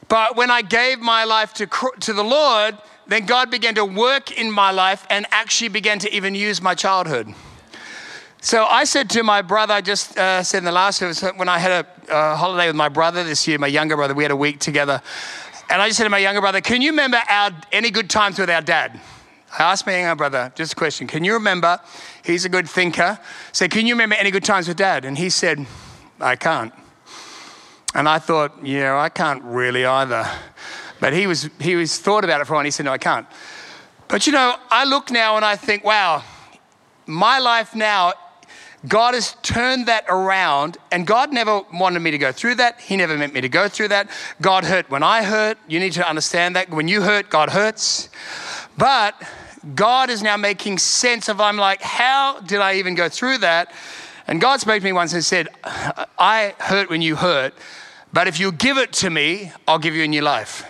[0.09, 1.67] But when I gave my life to,
[2.01, 6.15] to the Lord, then God began to work in my life and actually began to
[6.15, 7.35] even use my childhood.
[8.41, 11.49] So I said to my brother, I just uh, said in the last service, when
[11.49, 14.31] I had a uh, holiday with my brother this year, my younger brother, we had
[14.31, 15.03] a week together.
[15.69, 18.39] And I just said to my younger brother, Can you remember our, any good times
[18.39, 19.01] with our dad?
[19.59, 21.07] I asked my younger brother just a question.
[21.07, 21.81] Can you remember?
[22.25, 23.19] He's a good thinker.
[23.53, 25.05] Say, can you remember any good times with dad?
[25.05, 25.67] And he said,
[26.21, 26.75] I can't.
[27.95, 30.29] And I thought, yeah, I can't really either.
[31.07, 32.63] But he was he was thought about it for a while.
[32.63, 33.29] And he said, no, I can't.
[34.09, 36.25] But you know, I look now and I think, wow,
[37.07, 38.15] my life now
[38.89, 42.81] God has turned that around, and God never wanted me to go through that.
[42.81, 44.11] He never meant me to go through that.
[44.41, 45.59] God hurt when I hurt.
[45.69, 46.71] You need to understand that.
[46.71, 48.09] When you hurt, God hurts.
[48.77, 49.15] But
[49.77, 53.73] God is now making sense of, I'm like, how did I even go through that?
[54.27, 57.55] And God spoke to me once and said, I hurt when you hurt,
[58.13, 60.65] but if you give it to me, I'll give you a new life.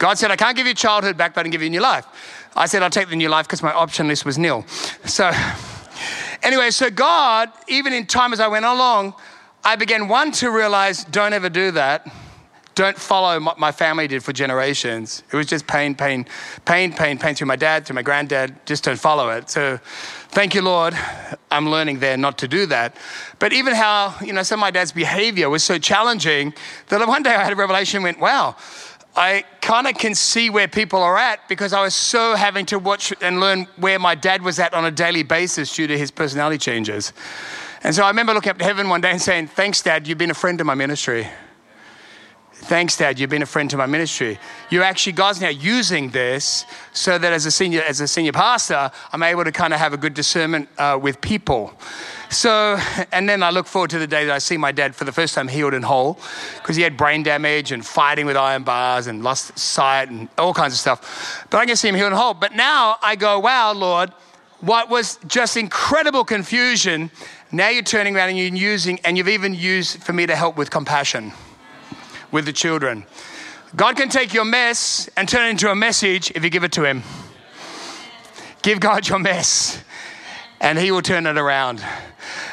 [0.00, 1.80] God said, I can't give you childhood back, but I can give you a new
[1.80, 2.06] life.
[2.56, 4.64] I said, I'll take the new life because my option list was nil.
[5.04, 5.30] So,
[6.42, 9.14] Anyway, so God, even in time as I went along,
[9.62, 12.10] I began one to realize don't ever do that.
[12.74, 15.22] Don't follow what my family did for generations.
[15.30, 16.24] It was just pain, pain,
[16.64, 18.64] pain, pain, pain through my dad, through my granddad.
[18.64, 19.50] Just don't follow it.
[19.50, 19.78] So
[20.28, 20.96] thank you, Lord.
[21.50, 22.96] I'm learning there not to do that.
[23.38, 26.54] But even how, you know, some of my dad's behavior was so challenging
[26.88, 28.56] that one day I had a revelation and went, wow,
[29.16, 32.78] I kind of can see where people are at because I was so having to
[32.78, 36.10] watch and learn where my dad was at on a daily basis due to his
[36.10, 37.12] personality changes.
[37.82, 40.18] And so I remember looking up to heaven one day and saying, Thanks, Dad, you've
[40.18, 41.26] been a friend to my ministry.
[42.52, 44.38] Thanks, Dad, you've been a friend to my ministry.
[44.68, 48.90] You actually, God's now using this so that as a senior, as a senior pastor,
[49.12, 51.72] I'm able to kind of have a good discernment uh, with people.
[52.30, 52.78] So,
[53.10, 55.10] and then I look forward to the day that I see my dad for the
[55.10, 56.16] first time healed and whole
[56.58, 60.54] because he had brain damage and fighting with iron bars and lost sight and all
[60.54, 61.46] kinds of stuff.
[61.50, 62.34] But I can see him healed and whole.
[62.34, 64.10] But now I go, wow, Lord,
[64.60, 67.10] what was just incredible confusion,
[67.50, 70.56] now you're turning around and you're using, and you've even used for me to help
[70.56, 71.32] with compassion
[72.30, 73.04] with the children.
[73.74, 76.72] God can take your mess and turn it into a message if you give it
[76.72, 77.02] to Him.
[78.62, 79.82] Give God your mess
[80.60, 81.82] and He will turn it around.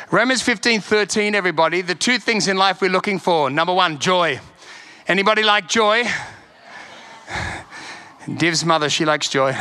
[0.09, 3.49] Romans 15 13, everybody, the two things in life we're looking for.
[3.49, 4.39] Number one, joy.
[5.05, 6.05] Anybody like joy?
[8.37, 9.51] Div's mother, she likes joy.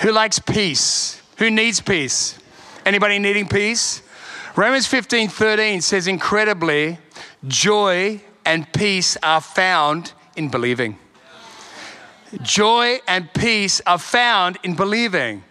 [0.00, 1.22] Who likes peace?
[1.38, 2.40] Who needs peace?
[2.84, 4.02] Anybody needing peace?
[4.56, 6.98] Romans 15 13 says, incredibly,
[7.46, 10.98] joy and peace are found in believing.
[12.42, 15.44] Joy and peace are found in believing.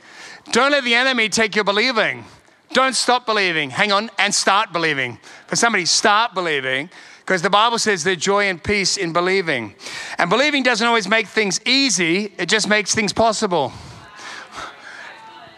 [0.52, 2.26] Don't let the enemy take your believing.
[2.74, 3.70] Don't stop believing.
[3.70, 5.18] Hang on and start believing.
[5.48, 6.90] For somebody, start believing
[7.30, 9.76] because the Bible says there's joy and peace in believing.
[10.18, 13.72] And believing doesn't always make things easy, it just makes things possible.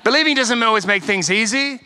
[0.03, 1.79] Believing doesn't always make things easy,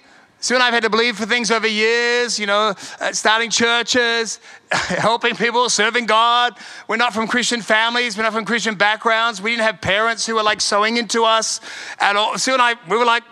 [0.45, 3.49] Sue and I have had to believe for things over years, you know, uh, starting
[3.49, 4.39] churches,
[4.71, 6.55] helping people, serving God.
[6.88, 9.41] We're not from Christian families, we're not from Christian backgrounds.
[9.41, 11.62] We didn't have parents who were like sowing into us
[11.97, 12.38] at all.
[12.38, 13.23] Sue and I, we were like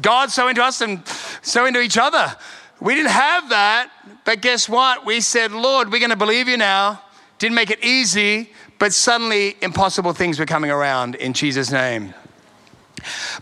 [0.00, 1.02] God sowing into us and
[1.42, 2.32] sowing into each other.
[2.80, 3.90] We didn't have that,
[4.24, 5.04] but guess what?
[5.04, 7.02] We said, Lord, we're going to believe you now.
[7.40, 12.14] Didn't make it easy, but suddenly impossible things were coming around in Jesus' name.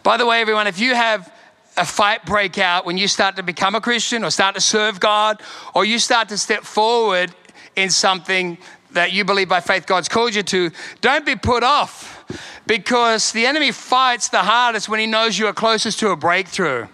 [0.02, 1.30] By the way, everyone, if you have
[1.76, 5.00] a fight break out when you start to become a Christian or start to serve
[5.00, 5.40] God
[5.74, 7.34] or you start to step forward
[7.74, 8.58] in something
[8.92, 12.24] that you believe by faith God's called you to, don't be put off
[12.66, 16.86] because the enemy fights the hardest when he knows you are closest to a breakthrough.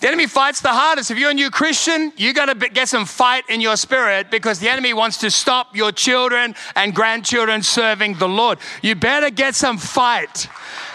[0.00, 1.10] The enemy fights the hardest.
[1.10, 4.60] If you're a new Christian, you got to get some fight in your spirit because
[4.60, 8.58] the enemy wants to stop your children and grandchildren serving the Lord.
[8.80, 10.48] You better get some fight.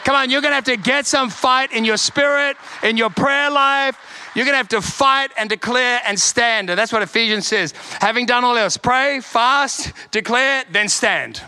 [0.05, 3.09] Come on, you're going to have to get some fight in your spirit, in your
[3.09, 3.97] prayer life.
[4.35, 6.69] You're going to have to fight and declare and stand.
[6.69, 7.73] And that's what Ephesians says.
[7.99, 11.41] Having done all else, pray, fast, declare, then stand.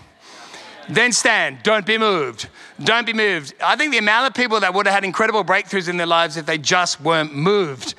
[0.89, 1.63] Then stand.
[1.63, 2.47] Don't be moved.
[2.83, 3.53] Don't be moved.
[3.63, 6.37] I think the amount of people that would have had incredible breakthroughs in their lives
[6.37, 7.95] if they just weren't moved.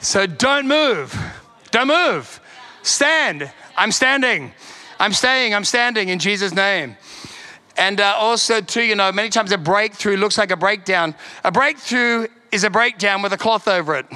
[0.00, 1.14] So don't move.
[1.70, 2.40] Don't move.
[2.82, 3.50] Stand.
[3.76, 4.52] I'm standing.
[4.98, 5.54] I'm staying.
[5.54, 6.96] I'm standing in Jesus' name.
[7.76, 11.14] And uh, also, too, you know, many times a breakthrough looks like a breakdown.
[11.44, 14.06] A breakthrough is a breakdown with a cloth over it.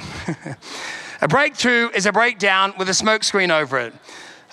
[1.21, 3.93] a breakthrough is a breakdown with a smoke screen over it.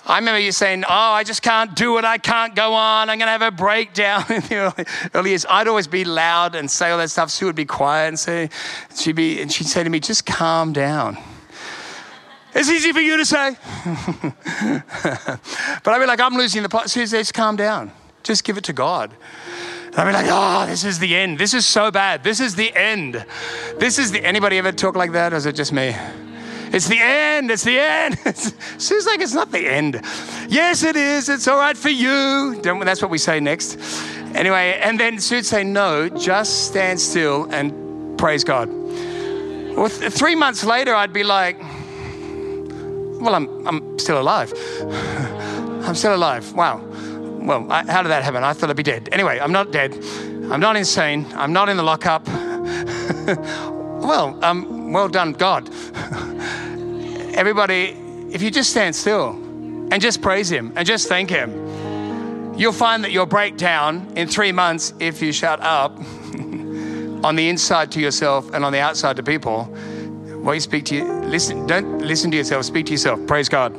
[0.05, 2.05] I remember you saying, Oh, I just can't do it.
[2.05, 3.09] I can't go on.
[3.09, 4.25] I'm going to have a breakdown.
[4.31, 7.31] in the early, years, I'd always be loud and say all that stuff.
[7.31, 8.51] Sue would be quiet and say,
[8.97, 11.17] she'd be, and she'd say to me, Just calm down.
[12.55, 13.57] It's easy for you to say.
[15.85, 16.91] but I'd be like, I'm losing the plot.
[16.91, 17.93] Sue says, Calm down.
[18.23, 19.12] Just give it to God.
[19.97, 21.38] I'd be like, oh, this is the end.
[21.38, 22.25] This is so bad.
[22.25, 23.27] This is the end.
[23.79, 24.25] This is the.
[24.25, 25.35] Anybody ever talk like that?
[25.35, 25.95] Or is it just me?
[26.73, 27.51] It's the end.
[27.51, 28.19] It's the end.
[28.79, 30.01] Seems like it's not the end.
[30.49, 31.29] Yes, it is.
[31.29, 32.61] It's all right for you.
[32.63, 33.79] That's what we say next.
[34.35, 38.71] Anyway, and then Sue'd say, No, just stand still and praise God.
[38.71, 41.59] Well, th- three months later, I'd be like,
[43.21, 44.53] Well, I'm, I'm still alive.
[44.81, 46.55] I'm still alive.
[46.55, 46.79] Wow.
[47.43, 48.45] Well, I, how did that happen?
[48.45, 49.11] I thought I'd be dead.
[49.13, 49.93] Anyway, I'm not dead.
[50.51, 51.27] I'm not insane.
[51.35, 52.27] I'm not in the lockup.
[54.03, 55.69] well, um, well done, God.
[57.35, 57.97] Everybody,
[58.31, 59.31] if you just stand still
[59.91, 61.51] and just praise Him and just thank Him,
[62.57, 65.97] you'll find that you'll break down in three months if you shut up
[67.25, 69.65] on the inside to yourself and on the outside to people.
[70.43, 73.25] What you speak to you, listen, don't listen to yourself, speak to yourself.
[73.27, 73.75] Praise God.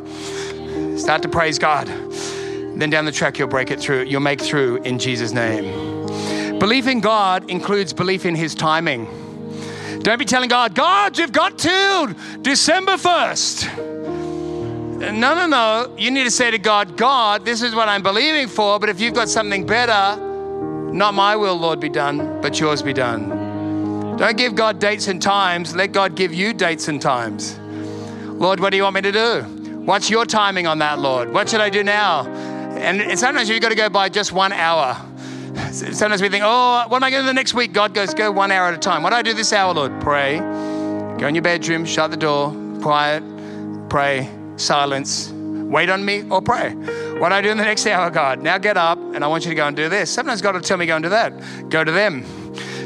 [0.97, 1.87] Start to praise God.
[1.87, 4.05] Then down the track, you'll break it through.
[4.05, 6.57] You'll make through in Jesus' name.
[6.57, 9.22] Belief in God includes belief in His timing.
[10.03, 13.77] Don't be telling God, God, you've got till December 1st.
[15.01, 15.95] Uh, no, no, no.
[15.97, 18.99] You need to say to God, God, this is what I'm believing for, but if
[18.99, 20.21] you've got something better,
[20.91, 24.17] not my will, Lord, be done, but yours be done.
[24.17, 25.73] Don't give God dates and times.
[25.73, 27.57] Let God give you dates and times.
[27.57, 29.41] Lord, what do you want me to do?
[29.85, 31.33] What's your timing on that, Lord?
[31.33, 32.27] What should I do now?
[32.27, 34.97] And sometimes you've got to go by just one hour.
[35.71, 37.73] Sometimes we think, oh, what am I going to do the next week?
[37.73, 39.03] God goes, go one hour at a time.
[39.03, 39.99] What do I do this hour, Lord?
[40.01, 40.39] Pray.
[40.39, 43.23] Go in your bedroom, shut the door, quiet,
[43.89, 45.31] pray, silence.
[45.31, 46.73] Wait on me or pray.
[47.19, 48.41] What do I do in the next hour, God?
[48.41, 50.09] Now get up and I want you to go and do this.
[50.09, 51.69] Sometimes God will tell me, go and do that.
[51.69, 52.23] Go to them.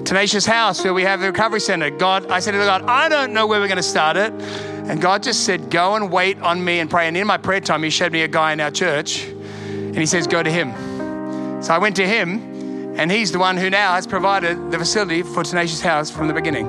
[0.04, 1.90] Tenacious House, where we have the recovery center.
[1.90, 4.32] God, I said to God, I don't know where we're going to start it.
[4.32, 7.08] And God just said, go and wait on me and pray.
[7.08, 10.06] And in my prayer time, He showed me a guy in our church and He
[10.06, 10.72] says, go to him.
[11.62, 12.47] So I went to him
[12.98, 16.34] and he's the one who now has provided the facility for Tenacious House from the
[16.34, 16.68] beginning.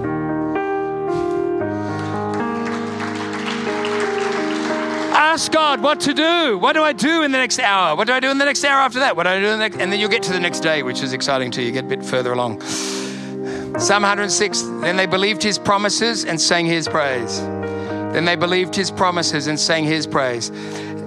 [5.15, 6.59] Ask God what to do.
[6.59, 7.97] What do I do in the next hour?
[7.97, 9.17] What do I do in the next hour after that?
[9.17, 9.79] What do I do in the next?
[9.79, 11.63] And then you'll get to the next day, which is exciting too.
[11.63, 12.61] You get a bit further along.
[12.61, 17.41] Psalm 106 Then they believed his promises and sang his praise.
[17.41, 20.51] Then they believed his promises and sang his praise.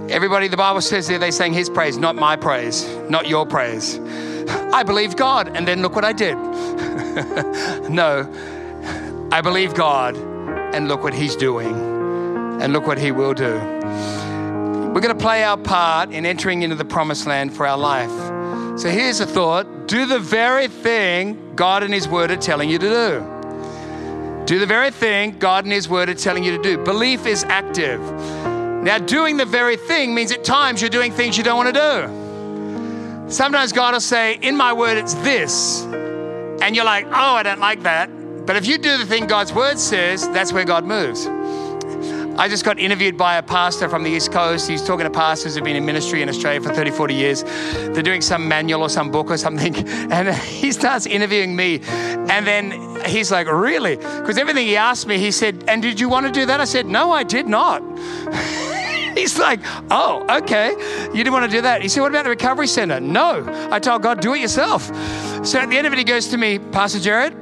[0.10, 4.00] Everybody, the Bible says there, they sang his praise, not my praise, not your praise.
[4.50, 6.36] I believe God, and then look what I did.
[7.90, 8.30] no,
[9.32, 10.16] I believe God,
[10.74, 11.74] and look what He's doing,
[12.62, 13.54] and look what He will do.
[14.94, 18.12] We're going to play our part in entering into the promised land for our life.
[18.80, 22.80] So here's a thought do the very thing God and His Word are telling you
[22.80, 24.46] to do.
[24.46, 26.78] Do the very thing God and His Word are telling you to do.
[26.78, 28.02] Belief is active.
[28.02, 31.80] Now, doing the very thing means at times you're doing things you don't want to
[31.80, 32.21] do.
[33.32, 35.84] Sometimes God will say, In my word, it's this.
[35.84, 38.10] And you're like, Oh, I don't like that.
[38.46, 41.28] But if you do the thing God's word says, that's where God moves.
[42.38, 44.68] I just got interviewed by a pastor from the East Coast.
[44.68, 47.44] He's talking to pastors who've been in ministry in Australia for 30, 40 years.
[47.44, 49.76] They're doing some manual or some book or something.
[50.12, 51.80] And he starts interviewing me.
[51.84, 53.96] And then he's like, Really?
[53.96, 56.60] Because everything he asked me, he said, And did you want to do that?
[56.60, 57.82] I said, No, I did not.
[59.22, 59.60] He's like,
[59.92, 60.72] oh, okay.
[60.72, 61.84] You didn't want to do that.
[61.84, 63.00] He said, what about the recovery center?
[63.00, 63.46] No.
[63.72, 64.86] I told God, do it yourself.
[65.46, 67.34] So at the end of it, he goes to me, Pastor Jared,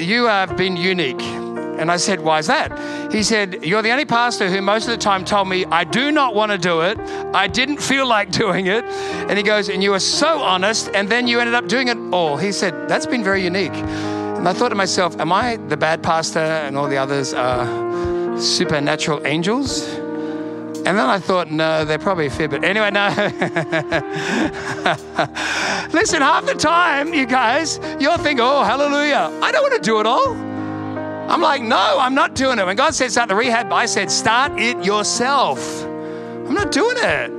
[0.00, 1.20] you have been unique.
[1.20, 3.12] And I said, Why is that?
[3.12, 6.10] He said, You're the only pastor who most of the time told me, I do
[6.10, 6.98] not want to do it.
[7.34, 8.82] I didn't feel like doing it.
[8.84, 10.88] And he goes, And you were so honest.
[10.94, 12.38] And then you ended up doing it all.
[12.38, 13.74] He said, That's been very unique.
[13.74, 18.40] And I thought to myself, Am I the bad pastor and all the others are
[18.40, 20.05] supernatural angels?
[20.86, 22.62] And then I thought, no, they're probably a fair bit.
[22.62, 23.08] Anyway, no.
[25.92, 29.36] Listen, half the time, you guys, you'll think, oh, hallelujah.
[29.42, 30.28] I don't want to do it all.
[31.28, 32.66] I'm like, no, I'm not doing it.
[32.66, 35.82] When God said start the rehab, I said, start it yourself.
[35.84, 37.32] I'm not doing it.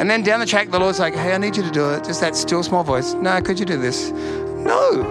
[0.00, 2.02] And then down the track, the Lord's like, hey, I need you to do it.
[2.02, 3.12] Just that still small voice.
[3.12, 4.10] No, could you do this?
[4.10, 5.02] No.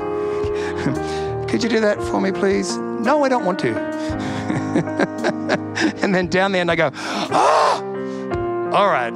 [1.48, 2.78] could you do that for me, please?
[2.78, 4.35] No, I don't want to.
[6.02, 9.14] and then down the end, I go, oh, all right,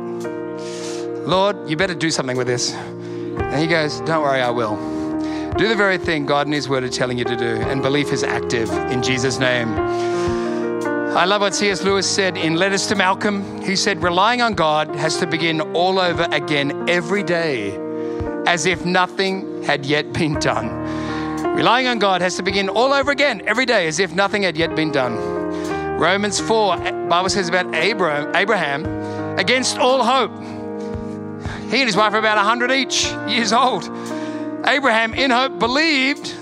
[1.28, 2.74] Lord, you better do something with this.
[2.74, 4.78] And he goes, don't worry, I will.
[5.58, 8.14] Do the very thing God and His Word are telling you to do, and belief
[8.14, 9.68] is active in Jesus' name.
[11.18, 11.84] I love what C.S.
[11.84, 13.62] Lewis said in Letters to Malcolm.
[13.62, 17.76] He said, Relying on God has to begin all over again every day,
[18.48, 20.70] as if nothing had yet been done.
[21.56, 24.56] Relying on God has to begin all over again every day, as if nothing had
[24.56, 25.39] yet been done.
[26.00, 28.86] Romans 4, eh, Bible says about Abraham, Abraham,
[29.38, 30.32] against all hope.
[31.70, 33.84] He and his wife are about 100 each years old.
[34.66, 36.34] Abraham, in hope, believed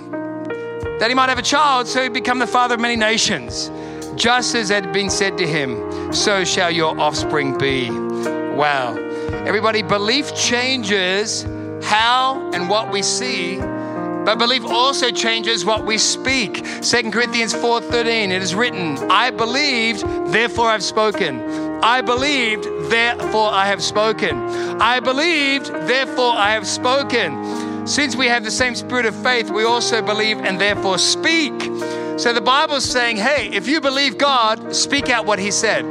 [0.99, 3.71] that he might have a child, so he'd become the father of many nations.
[4.15, 7.89] Just as had been said to him, so shall your offspring be.
[7.89, 8.95] Wow.
[9.47, 11.47] Everybody, belief changes
[11.81, 13.57] how and what we see,
[14.27, 16.61] but belief also changes what we speak.
[16.81, 20.01] 2 Corinthians 4:13 it is written, I believed,
[20.33, 21.39] therefore I've spoken.
[21.81, 24.35] I believed, therefore I have spoken.
[24.81, 27.87] I believed, therefore I have spoken.
[27.87, 31.53] Since we have the same spirit of faith, we also believe and therefore speak.
[32.17, 35.85] So the Bible's saying, hey, if you believe God, speak out what He said.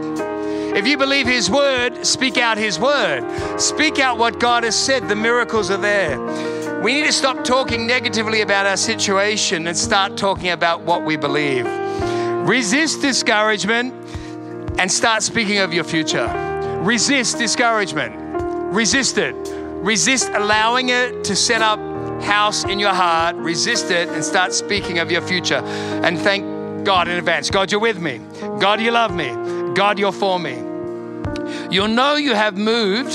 [0.76, 3.24] If you believe His word, speak out His word.
[3.58, 5.08] Speak out what God has said.
[5.08, 6.55] The miracles are there.
[6.82, 11.16] We need to stop talking negatively about our situation and start talking about what we
[11.16, 11.66] believe.
[12.46, 13.92] Resist discouragement
[14.78, 16.28] and start speaking of your future.
[16.82, 18.14] Resist discouragement.
[18.72, 19.34] Resist it.
[19.82, 21.80] Resist allowing it to set up
[22.22, 23.36] house in your heart.
[23.36, 25.62] Resist it and start speaking of your future.
[26.04, 27.50] And thank God in advance.
[27.50, 28.20] God, you're with me.
[28.60, 29.34] God, you love me.
[29.74, 30.54] God, you're for me.
[31.70, 33.14] You'll know you have moved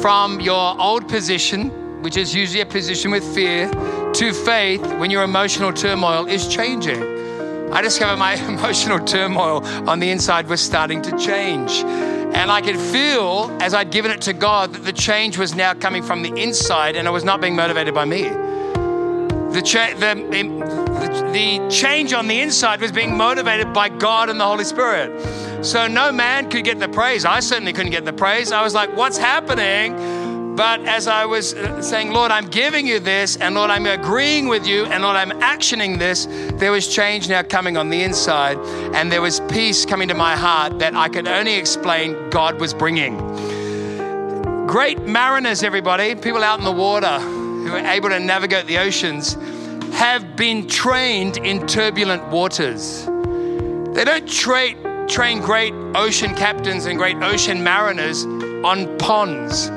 [0.00, 3.66] from your old position, which is usually a position with fear,
[4.12, 7.02] to faith when your emotional turmoil is changing.
[7.72, 11.82] I discovered my emotional turmoil on the inside was starting to change.
[12.34, 15.72] And I could feel as I'd given it to God that the change was now
[15.72, 18.24] coming from the inside and I was not being motivated by me.
[18.24, 24.38] The, cha- the, the, the change on the inside was being motivated by God and
[24.38, 25.64] the Holy Spirit.
[25.64, 27.24] So no man could get the praise.
[27.24, 28.52] I certainly couldn't get the praise.
[28.52, 30.23] I was like, what's happening?
[30.56, 34.46] But as I was uh, saying, Lord, I'm giving you this, and Lord, I'm agreeing
[34.46, 38.56] with you, and Lord, I'm actioning this, there was change now coming on the inside,
[38.94, 42.72] and there was peace coming to my heart that I could only explain God was
[42.72, 43.18] bringing.
[44.68, 49.34] Great mariners, everybody, people out in the water who are able to navigate the oceans,
[49.94, 53.06] have been trained in turbulent waters.
[53.06, 59.68] They don't tra- train great ocean captains and great ocean mariners on ponds.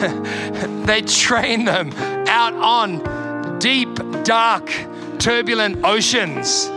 [0.86, 1.92] they train them
[2.28, 4.72] out on deep, dark,
[5.18, 6.70] turbulent oceans.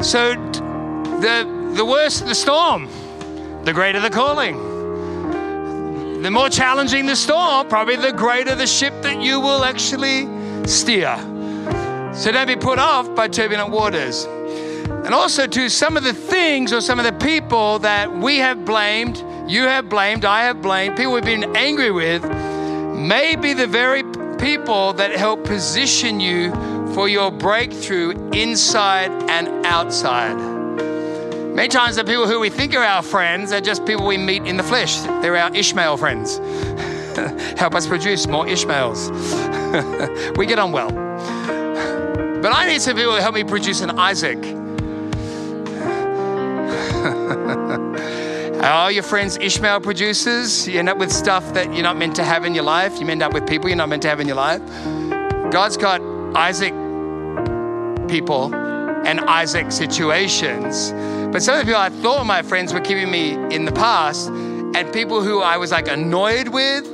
[0.00, 0.34] So
[1.20, 2.88] the, the worse the storm,
[3.64, 4.70] the greater the calling.
[6.22, 10.28] The more challenging the storm, probably the greater the ship that you will actually
[10.68, 11.16] steer.
[12.14, 14.24] So don't be put off by turbulent waters.
[15.04, 18.64] And also, to some of the things or some of the people that we have
[18.64, 22.22] blamed, you have blamed, I have blamed, people we've been angry with,
[23.02, 24.04] may be the very
[24.38, 26.52] people that help position you
[26.94, 30.36] for your breakthrough inside and outside.
[31.54, 34.44] Many times, the people who we think are our friends are just people we meet
[34.44, 35.00] in the flesh.
[35.20, 36.38] They're our Ishmael friends.
[37.58, 39.10] Help us produce more Ishmaels.
[40.36, 40.90] we get on well.
[42.40, 44.61] But I need some people to help me produce an Isaac.
[48.62, 50.68] Are your friends Ishmael producers?
[50.68, 53.00] You end up with stuff that you're not meant to have in your life.
[53.00, 54.62] You end up with people you're not meant to have in your life.
[55.50, 56.00] God's got
[56.36, 56.72] Isaac
[58.08, 60.92] people and Isaac situations.
[61.32, 64.28] But some of the people I thought my friends were keeping me in the past,
[64.28, 66.86] and people who I was like annoyed with,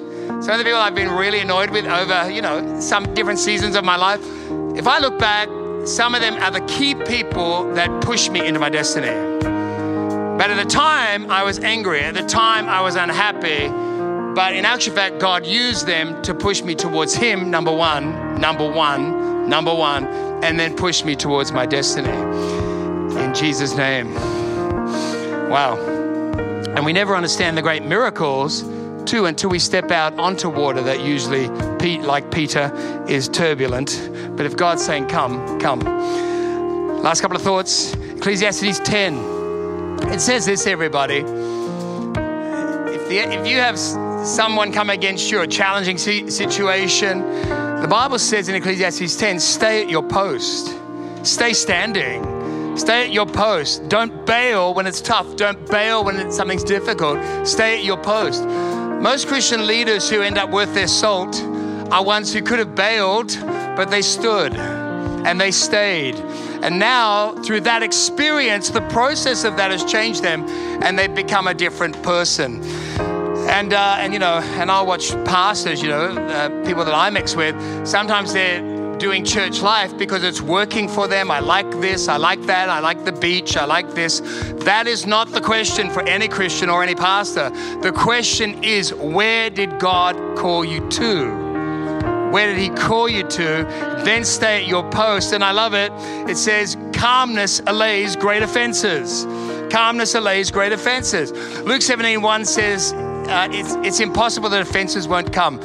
[0.43, 3.77] some of the people I've been really annoyed with over, you know, some different seasons
[3.77, 4.21] of my life.
[4.75, 5.51] If I look back,
[5.87, 9.58] some of them are the key people that push me into my destiny.
[10.39, 11.99] But at the time, I was angry.
[11.99, 13.67] At the time, I was unhappy.
[14.37, 18.71] But in actual fact, God used them to push me towards Him, number one, number
[18.71, 20.07] one, number one,
[20.45, 22.13] and then push me towards my destiny.
[23.21, 24.15] In Jesus' name.
[25.51, 25.77] Wow.
[26.77, 28.63] And we never understand the great miracles
[29.07, 31.49] too until we step out onto water that usually,
[31.81, 32.73] Pete, like Peter,
[33.09, 34.09] is turbulent.
[34.37, 35.81] But if God's saying, Come, come.
[37.03, 39.38] Last couple of thoughts Ecclesiastes 10.
[40.07, 41.19] It says this, everybody.
[41.19, 47.21] If, the, if you have someone come against you, a challenging situation,
[47.81, 50.77] the Bible says in Ecclesiastes 10 stay at your post,
[51.23, 52.77] stay standing.
[52.77, 53.89] Stay at your post.
[53.89, 55.35] Don't bail when it's tough.
[55.37, 57.19] Don't bail when something's difficult.
[57.47, 58.45] Stay at your post.
[58.45, 61.43] Most Christian leaders who end up worth their salt
[61.91, 63.37] are ones who could have bailed,
[63.77, 64.53] but they stood
[65.27, 66.17] and they stayed
[66.63, 70.45] and now, through that experience, the process of that has changed them
[70.83, 72.63] and they've become a different person.
[73.49, 77.11] And, uh, and you know, and I'll watch pastors, you know, uh, people that I
[77.11, 77.55] mix with,
[77.87, 81.31] sometimes they're doing church life because it's working for them.
[81.31, 84.19] I like this, I like that, I like the beach, I like this.
[84.65, 87.51] That is not the question for any Christian or any pastor.
[87.83, 91.48] The question is, where did God call you to?
[92.31, 94.03] Where did he call you to?
[94.05, 95.33] Then stay at your post.
[95.33, 95.93] And I love it.
[96.29, 99.25] It says, calmness allays great offenses.
[99.71, 101.33] Calmness allays great offenses.
[101.63, 105.61] Luke 17 1 says, uh, it's, it's impossible that offenses won't come.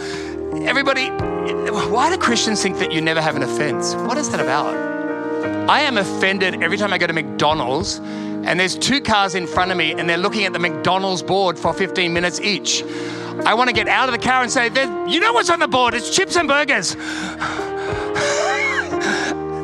[0.65, 1.09] Everybody,
[1.71, 3.95] why do Christians think that you never have an offense?
[3.95, 4.75] What is that about?
[5.69, 7.99] I am offended every time I go to McDonald's
[8.45, 11.57] and there's two cars in front of me and they're looking at the McDonald's board
[11.57, 12.83] for 15 minutes each.
[13.45, 14.67] I want to get out of the car and say,
[15.07, 15.93] You know what's on the board?
[15.93, 16.93] It's chips and burgers.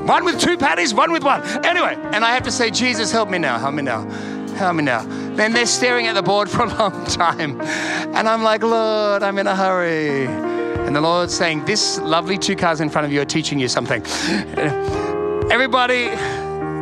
[0.09, 1.41] one with two patties, one with one.
[1.65, 4.09] Anyway, and I have to say, Jesus, help me now, help me now,
[4.55, 5.03] help me now.
[5.35, 7.61] Then they're staring at the board for a long time.
[7.61, 10.25] And I'm like, Lord, I'm in a hurry.
[10.25, 13.67] And the Lord's saying, This lovely two cars in front of you are teaching you
[13.67, 14.03] something.
[15.51, 16.09] Everybody,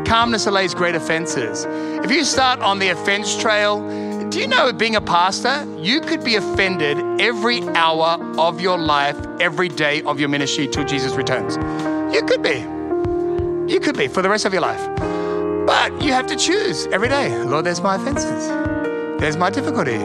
[0.05, 1.65] calmness allays great offenses.
[2.03, 6.23] If you start on the offense trail, do you know being a pastor, you could
[6.23, 11.55] be offended every hour of your life, every day of your ministry till Jesus returns?
[12.13, 12.59] You could be.
[13.71, 14.85] You could be for the rest of your life.
[15.65, 17.37] But you have to choose every day.
[17.43, 18.47] Lord, there's my offenses.
[19.19, 19.99] There's my difficulty.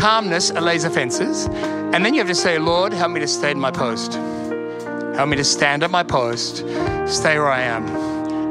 [0.00, 1.46] Calmness allays offenses.
[1.46, 4.14] And then you have to say, Lord, help me to stay in my post.
[5.16, 6.58] Help me to stand at my post,
[7.06, 7.86] stay where I am.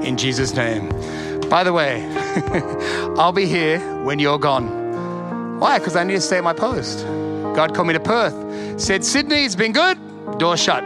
[0.01, 0.89] In Jesus' name.
[1.49, 2.05] By the way,
[3.17, 4.82] I'll be here when you're gone.
[5.63, 5.79] Why?
[5.79, 7.05] Because I need to stay at my post.
[7.55, 8.81] God called me to Perth.
[8.81, 9.97] Said, Sydney, it's been good.
[10.37, 10.83] Door shut.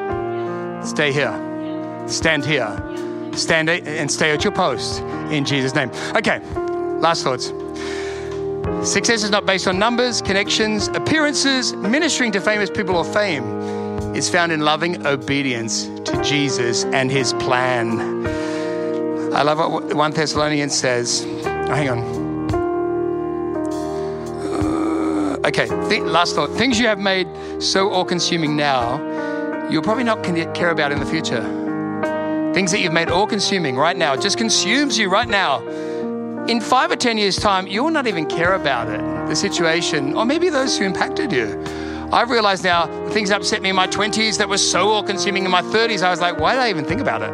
[0.85, 1.33] Stay here.
[2.05, 2.69] Stand here.
[3.33, 5.01] Stand and stay at your post
[5.31, 5.89] in Jesus' name.
[6.15, 6.41] Okay,
[6.99, 7.47] last thoughts.
[8.87, 13.45] Success is not based on numbers, connections, appearances, ministering to famous people or fame.
[14.15, 17.99] It's found in loving obedience to Jesus and his plan.
[19.33, 21.25] I love what 1 Thessalonians says.
[21.25, 22.16] Oh, hang on.
[25.47, 26.49] Okay, th- last thought.
[26.49, 27.25] Things you have made
[27.59, 28.99] so all consuming now,
[29.69, 31.41] you'll probably not care about in the future.
[32.53, 35.65] Things that you've made all consuming right now, it just consumes you right now.
[36.47, 40.15] In five or 10 years' time, you will not even care about it, the situation,
[40.15, 41.63] or maybe those who impacted you.
[42.11, 45.45] I've realized now things that upset me in my 20s that were so all consuming.
[45.45, 47.31] In my 30s, I was like, why did I even think about it?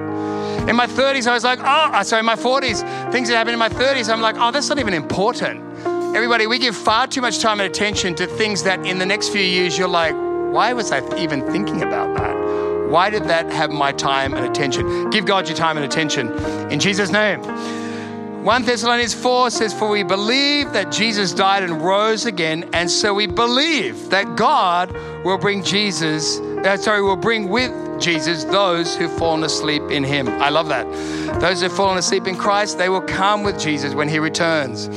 [0.69, 3.53] In my 30s, I was like, oh, uh, sorry, in my 40s, things that happened
[3.53, 5.72] in my 30s, I'm like, oh, that's not even important.
[6.15, 9.29] Everybody, we give far too much time and attention to things that in the next
[9.29, 10.13] few years you're like,
[10.53, 12.89] why was I even thinking about that?
[12.91, 15.09] Why did that have my time and attention?
[15.09, 16.31] Give God your time and attention
[16.71, 17.41] in Jesus' name.
[18.43, 23.11] 1 Thessalonians 4 says, For we believe that Jesus died and rose again, and so
[23.15, 24.91] we believe that God
[25.25, 30.27] will bring Jesus, uh, sorry, will bring with Jesus those who've fallen asleep in him.
[30.27, 30.85] I love that.
[31.41, 34.89] Those who've fallen asleep in Christ, they will come with Jesus when he returns.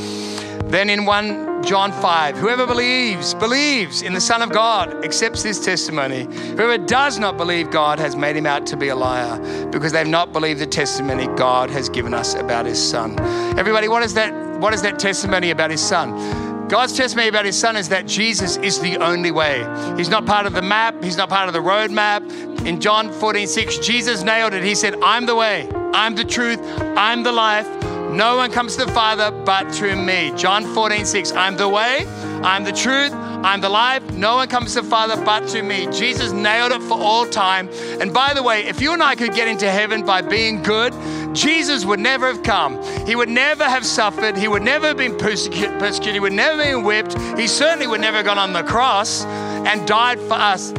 [0.68, 5.60] Then in 1 John 5, whoever believes, believes in the Son of God, accepts his
[5.60, 6.24] testimony.
[6.24, 9.38] Whoever does not believe God has made him out to be a liar
[9.70, 13.18] because they've not believed the testimony God has given us about his Son.
[13.56, 14.32] Everybody, what is that?
[14.60, 16.46] What is that testimony about his Son?
[16.68, 19.58] God's testimony about his son is that Jesus is the only way.
[19.96, 22.28] He's not part of the map, he's not part of the roadmap.
[22.66, 24.64] In John 14, 6, Jesus nailed it.
[24.64, 26.58] He said, I'm the way, I'm the truth,
[26.96, 27.68] I'm the life.
[28.10, 30.32] No one comes to the Father but through me.
[30.36, 31.32] John 14, 6.
[31.32, 32.06] I'm the way,
[32.42, 34.10] I'm the truth, I'm the life.
[34.12, 35.86] No one comes to the Father but through me.
[35.92, 37.68] Jesus nailed it for all time.
[38.00, 40.94] And by the way, if you and I could get into heaven by being good,
[41.34, 42.82] Jesus would never have come.
[43.06, 44.36] He would never have suffered.
[44.36, 46.14] He would never have been persecuted.
[46.14, 47.18] He would never have been whipped.
[47.38, 50.72] He certainly would never have gone on the cross and died for us.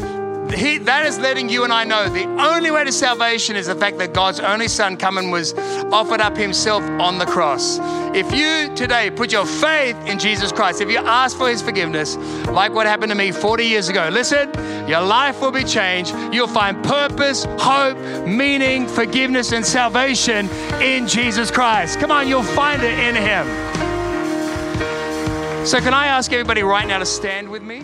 [0.53, 3.75] He, that is letting you and I know the only way to salvation is the
[3.75, 5.53] fact that God's only Son come and was
[5.91, 7.79] offered up Himself on the cross.
[8.15, 12.15] If you today put your faith in Jesus Christ, if you ask for His forgiveness,
[12.47, 14.49] like what happened to me 40 years ago, listen,
[14.87, 16.15] your life will be changed.
[16.31, 20.49] You'll find purpose, hope, meaning, forgiveness, and salvation
[20.81, 21.99] in Jesus Christ.
[21.99, 23.45] Come on, you'll find it in Him.
[25.65, 27.83] So, can I ask everybody right now to stand with me?